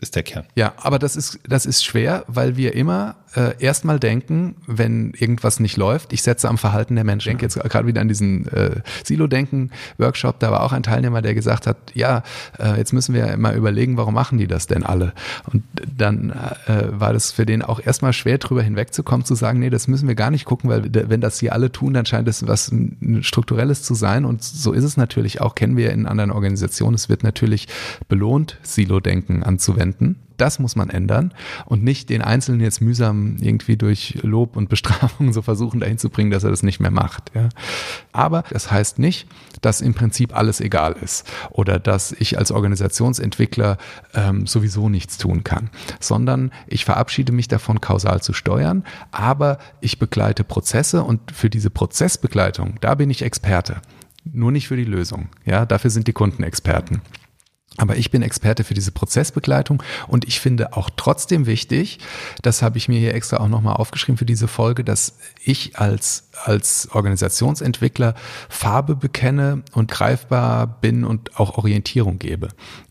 [0.00, 0.46] ist der Kern.
[0.56, 5.60] Ja, aber das ist, das ist schwer, weil wir immer äh, erstmal denken, wenn irgendwas
[5.60, 7.28] nicht läuft, ich setze am Verhalten der Menschen.
[7.28, 11.34] Ich denke jetzt gerade wieder an diesen äh, Silo-Denken-Workshop, da war auch ein Teilnehmer, der
[11.34, 12.22] gesagt hat, ja,
[12.58, 15.12] äh, jetzt müssen wir mal überlegen, warum machen die das denn alle?
[15.52, 15.64] Und
[15.96, 16.30] dann
[16.66, 20.08] äh, war das für den auch erstmal schwer, drüber hinwegzukommen, zu sagen, nee, das müssen
[20.08, 22.72] wir gar nicht gucken, weil wenn das hier alle tun, dann scheint es was
[23.20, 24.24] Strukturelles zu sein.
[24.24, 26.94] Und so ist es natürlich auch, kennen wir in anderen Organisationen.
[26.94, 27.68] Es wird natürlich
[28.08, 31.34] belohnt, Silo-Denken anzuwenden das muss man ändern
[31.66, 36.10] und nicht den Einzelnen jetzt mühsam irgendwie durch Lob und Bestrafung so versuchen dahin zu
[36.10, 37.30] bringen, dass er das nicht mehr macht.
[37.34, 37.48] Ja.
[38.12, 39.28] Aber das heißt nicht,
[39.60, 43.78] dass im Prinzip alles egal ist oder dass ich als Organisationsentwickler
[44.14, 45.70] ähm, sowieso nichts tun kann,
[46.00, 51.70] sondern ich verabschiede mich davon, kausal zu steuern, aber ich begleite Prozesse und für diese
[51.70, 53.82] Prozessbegleitung, da bin ich Experte.
[54.24, 55.28] Nur nicht für die Lösung.
[55.44, 57.00] Ja, dafür sind die Kunden Experten.
[57.78, 61.98] Aber ich bin Experte für diese Prozessbegleitung und ich finde auch trotzdem wichtig,
[62.42, 66.27] das habe ich mir hier extra auch nochmal aufgeschrieben für diese Folge, dass ich als,
[66.44, 68.14] als Organisationsentwickler
[68.48, 72.48] Farbe bekenne und greifbar bin und auch Orientierung gebe.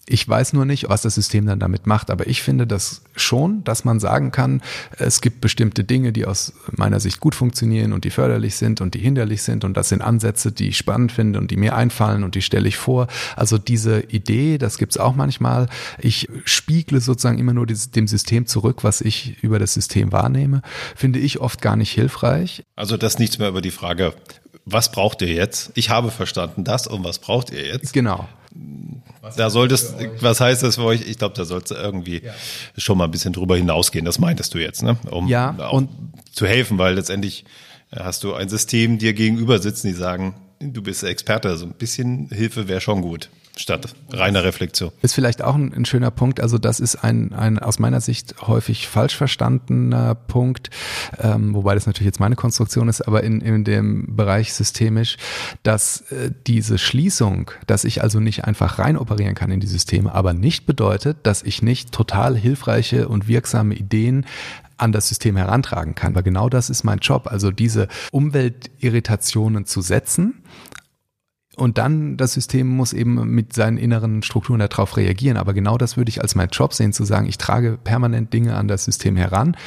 [0.09, 3.65] Ich weiß nur nicht, was das System dann damit macht, aber ich finde das schon,
[3.65, 4.61] dass man sagen kann,
[4.97, 8.93] es gibt bestimmte Dinge, die aus meiner Sicht gut funktionieren und die förderlich sind und
[8.93, 12.23] die hinderlich sind und das sind Ansätze, die ich spannend finde und die mir einfallen
[12.23, 13.07] und die stelle ich vor.
[13.35, 15.67] Also diese Idee, das gibt es auch manchmal.
[15.99, 20.61] Ich spiegle sozusagen immer nur dem System zurück, was ich über das System wahrnehme,
[20.95, 22.63] finde ich oft gar nicht hilfreich.
[22.77, 24.13] Also das nichts mehr über die Frage,
[24.65, 25.71] was braucht ihr jetzt?
[25.75, 27.93] Ich habe verstanden das und was braucht ihr jetzt?
[27.93, 28.27] Genau.
[29.35, 31.01] Da solltest, was heißt das für euch?
[31.01, 32.33] Ich glaube, da sollst du irgendwie ja.
[32.77, 34.05] schon mal ein bisschen drüber hinausgehen.
[34.05, 34.97] Das meintest du jetzt, ne?
[35.09, 35.89] Um ja, und
[36.31, 37.45] zu helfen, weil letztendlich
[37.93, 42.29] hast du ein System dir gegenüber sitzen, die sagen, du bist Experte, also ein bisschen
[42.29, 44.91] Hilfe wäre schon gut statt reiner Reflexion.
[45.01, 46.39] Ist vielleicht auch ein, ein, schöner Punkt.
[46.39, 50.69] Also das ist ein, ein aus meiner Sicht häufig falsch verstandener Punkt,
[51.19, 55.17] ähm, wobei das natürlich jetzt meine Konstruktion ist, aber in, in dem Bereich systemisch,
[55.63, 60.13] dass äh, diese Schließung, dass ich also nicht einfach rein operieren kann in die Systeme,
[60.13, 64.25] aber nicht bedeutet, dass ich nicht total hilfreiche und wirksame Ideen
[64.77, 66.15] an das System herantragen kann.
[66.15, 67.27] Weil genau das ist mein Job.
[67.27, 70.43] Also diese Umweltirritationen zu setzen
[71.57, 75.37] und dann das System muss eben mit seinen inneren Strukturen darauf reagieren.
[75.37, 78.55] Aber genau das würde ich als mein Job sehen, zu sagen, ich trage permanent Dinge
[78.55, 79.57] an das System heran.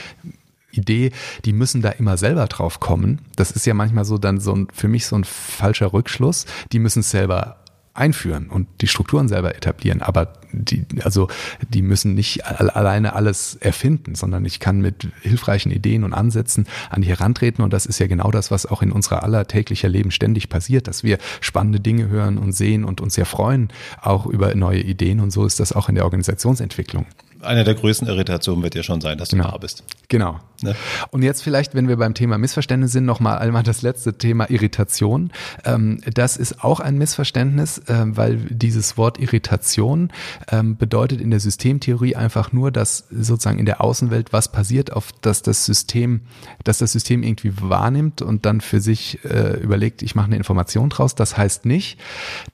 [0.71, 1.11] Idee,
[1.45, 3.21] die müssen da immer selber drauf kommen.
[3.35, 6.47] Das ist ja manchmal so dann so ein, für mich so ein falscher Rückschluss.
[6.71, 7.60] Die müssen es selber
[7.95, 10.01] einführen und die Strukturen selber etablieren.
[10.01, 11.29] Aber die, also
[11.69, 17.03] die müssen nicht alleine alles erfinden, sondern ich kann mit hilfreichen Ideen und Ansätzen an
[17.03, 17.63] die herantreten.
[17.65, 20.89] Und das ist ja genau das, was auch in unserer aller täglicher Leben ständig passiert,
[20.89, 23.69] dass wir spannende Dinge hören und sehen und uns sehr freuen,
[24.01, 25.21] auch über neue Ideen.
[25.21, 27.07] Und so ist das auch in der Organisationsentwicklung
[27.43, 29.51] eine der größten Irritationen wird ja schon sein, dass du genau.
[29.51, 29.85] da bist.
[30.09, 30.41] Genau.
[30.63, 30.75] Ne?
[31.11, 35.33] Und jetzt vielleicht, wenn wir beim Thema Missverständnis sind, nochmal einmal das letzte Thema Irritation.
[35.65, 40.13] Ähm, das ist auch ein Missverständnis, äh, weil dieses Wort Irritation
[40.51, 45.13] ähm, bedeutet in der Systemtheorie einfach nur, dass sozusagen in der Außenwelt was passiert, auf
[45.23, 46.23] dass das System,
[46.65, 50.91] dass das System irgendwie wahrnimmt und dann für sich äh, überlegt, ich mache eine Information
[50.91, 51.15] draus.
[51.15, 51.99] Das heißt nicht,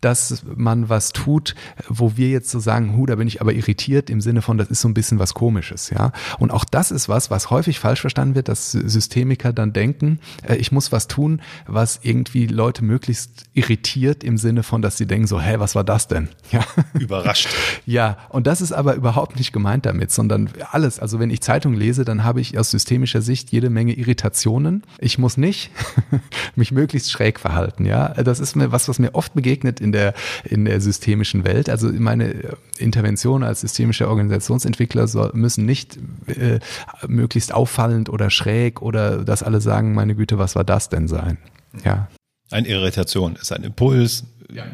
[0.01, 1.55] dass man was tut,
[1.89, 4.68] wo wir jetzt so sagen, hu, da bin ich aber irritiert im Sinne von, das
[4.68, 6.12] ist so ein bisschen was Komisches, ja.
[6.39, 10.57] Und auch das ist was, was häufig falsch verstanden wird, dass Systemiker dann denken, äh,
[10.57, 15.27] ich muss was tun, was irgendwie Leute möglichst irritiert im Sinne von, dass sie denken
[15.27, 16.29] so, hä, was war das denn?
[16.53, 16.64] Ja.
[16.95, 17.49] Überrascht.
[17.87, 18.18] ja.
[18.29, 21.01] Und das ist aber überhaupt nicht gemeint damit, sondern alles.
[21.01, 24.85] Also wenn ich Zeitung lese, dann habe ich aus systemischer Sicht jede Menge Irritationen.
[24.99, 25.70] Ich muss nicht
[26.55, 28.09] mich möglichst schräg verhalten, ja.
[28.11, 30.14] Das ist mir was, was mir oft begegnet in der,
[30.45, 31.68] in der systemischen Welt.
[31.68, 36.59] Also meine Intervention als systemischer Organisations Entwickler soll, müssen nicht äh,
[37.07, 41.39] möglichst auffallend oder schräg oder dass alle sagen, meine Güte, was war das denn sein?
[41.85, 42.09] Ja.
[42.51, 44.25] Eine Irritation ist ein Impuls.
[44.53, 44.64] Ja.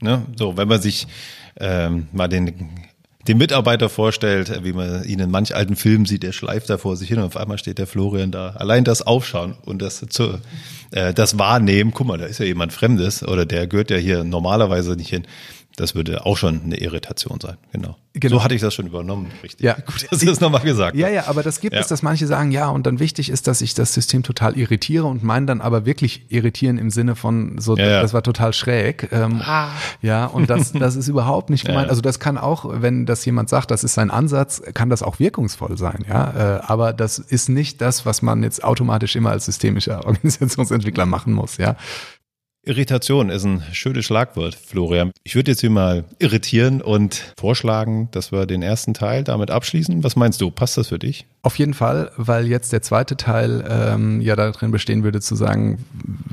[0.00, 0.26] Ne?
[0.36, 1.06] So, wenn man sich
[1.58, 2.70] ähm, mal den
[3.28, 6.96] den Mitarbeiter vorstellt, wie man ihn in manch alten Filmen sieht, der schleift da vor
[6.96, 8.50] sich hin und auf einmal steht der Florian da.
[8.50, 10.38] Allein das Aufschauen und das zu,
[10.92, 14.24] äh, das Wahrnehmen, guck mal, da ist ja jemand Fremdes oder der gehört ja hier
[14.24, 15.26] normalerweise nicht hin.
[15.78, 17.96] Das würde auch schon eine Irritation sein, genau.
[18.12, 18.38] genau.
[18.38, 19.64] So hatte ich das schon übernommen, richtig.
[19.64, 19.74] Ja.
[19.74, 21.80] Gut, dass du das nochmal gesagt Ja, ja, aber das gibt ja.
[21.80, 25.04] es, dass manche sagen, ja, und dann wichtig ist, dass ich das System total irritiere
[25.04, 28.02] und meinen dann aber wirklich irritieren im Sinne von so, ja, ja.
[28.02, 29.08] das war total schräg.
[29.12, 29.68] Ähm, ah.
[30.02, 31.90] Ja, und das, das ist überhaupt nicht gemeint.
[31.90, 35.20] Also das kann auch, wenn das jemand sagt, das ist sein Ansatz, kann das auch
[35.20, 36.56] wirkungsvoll sein, ja.
[36.56, 41.34] Äh, aber das ist nicht das, was man jetzt automatisch immer als systemischer Organisationsentwickler machen
[41.34, 41.76] muss, ja.
[42.62, 45.12] Irritation ist ein schönes Schlagwort, Florian.
[45.24, 50.04] Ich würde jetzt hier mal irritieren und vorschlagen, dass wir den ersten Teil damit abschließen.
[50.04, 50.50] Was meinst du?
[50.50, 51.26] Passt das für dich?
[51.40, 55.78] Auf jeden Fall, weil jetzt der zweite Teil ähm, ja darin bestehen würde zu sagen,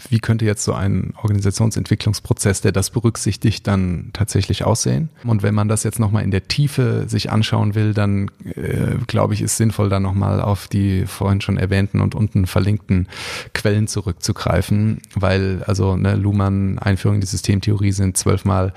[0.09, 5.09] wie könnte jetzt so ein Organisationsentwicklungsprozess, der das berücksichtigt, dann tatsächlich aussehen.
[5.23, 9.35] Und wenn man das jetzt nochmal in der Tiefe sich anschauen will, dann äh, glaube
[9.35, 13.07] ich, ist sinnvoll, da nochmal auf die vorhin schon erwähnten und unten verlinkten
[13.53, 18.73] Quellen zurückzugreifen, weil also ne, Luhmann Einführung in die Systemtheorie sind zwölfmal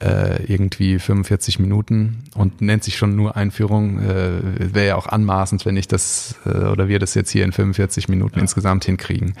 [0.00, 5.66] äh, irgendwie 45 Minuten und nennt sich schon nur Einführung, äh, wäre ja auch anmaßend,
[5.66, 8.42] wenn wenn ich das äh, oder wir das jetzt hier in 45 Minuten ja.
[8.42, 9.34] insgesamt hinkriegen.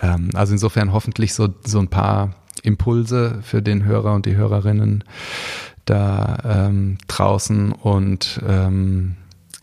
[0.00, 5.02] Ähm, also insofern hoffentlich so, so ein paar Impulse für den Hörer und die Hörerinnen
[5.84, 9.16] da ähm, draußen und ähm,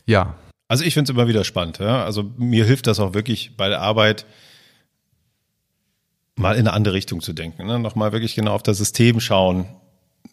[0.06, 0.36] ja.
[0.68, 1.80] Also ich finde es immer wieder spannend.
[1.80, 2.04] Ja?
[2.04, 4.26] Also mir hilft das auch wirklich bei der Arbeit
[6.36, 7.66] mal in eine andere Richtung zu denken.
[7.66, 7.80] Ne?
[7.80, 9.66] Nochmal wirklich genau auf das System schauen.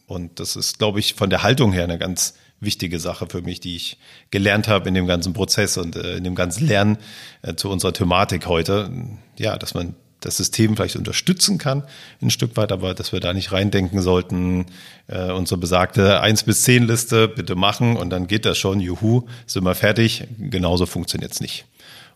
[0.06, 3.60] Und das ist, glaube ich, von der Haltung her eine ganz wichtige Sache für mich,
[3.60, 3.98] die ich
[4.30, 6.98] gelernt habe in dem ganzen Prozess und äh, in dem ganzen Lernen
[7.42, 8.90] äh, zu unserer Thematik heute.
[9.38, 11.84] Ja, dass man das System vielleicht unterstützen kann,
[12.20, 14.66] ein Stück weit, aber dass wir da nicht reindenken sollten,
[15.06, 19.26] äh, unsere besagte 1 bis 10 Liste bitte machen und dann geht das schon, juhu,
[19.46, 20.24] sind wir fertig.
[20.38, 21.66] Genauso funktioniert's nicht.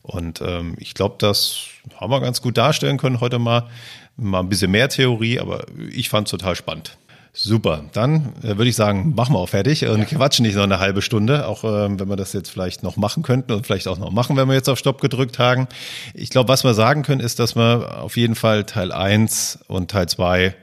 [0.03, 1.67] Und ähm, ich glaube, das
[1.97, 3.69] haben wir ganz gut darstellen können heute mal.
[4.17, 6.99] Mal ein bisschen mehr Theorie, aber ich fand es total spannend.
[7.35, 10.05] Super, dann äh, würde ich sagen, machen wir auch fertig und ja.
[10.05, 13.23] quatschen nicht noch eine halbe Stunde, auch ähm, wenn wir das jetzt vielleicht noch machen
[13.23, 15.67] könnten und vielleicht auch noch machen, wenn wir jetzt auf Stopp gedrückt haben.
[16.13, 19.91] Ich glaube, was wir sagen können, ist, dass wir auf jeden Fall Teil 1 und
[19.91, 20.55] Teil 2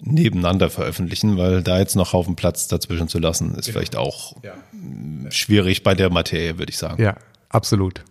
[0.00, 3.72] nebeneinander veröffentlichen, weil da jetzt noch Haufen Platz dazwischen zu lassen, ist ja.
[3.72, 4.52] vielleicht auch ja.
[5.30, 7.02] schwierig bei der Materie, würde ich sagen.
[7.02, 7.16] Ja,
[7.48, 8.04] absolut.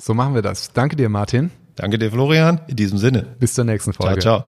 [0.00, 0.72] So machen wir das.
[0.72, 1.50] Danke dir, Martin.
[1.74, 2.60] Danke dir, Florian.
[2.66, 3.26] In diesem Sinne.
[3.38, 4.20] Bis zur nächsten Folge.
[4.20, 4.44] Ciao, ciao.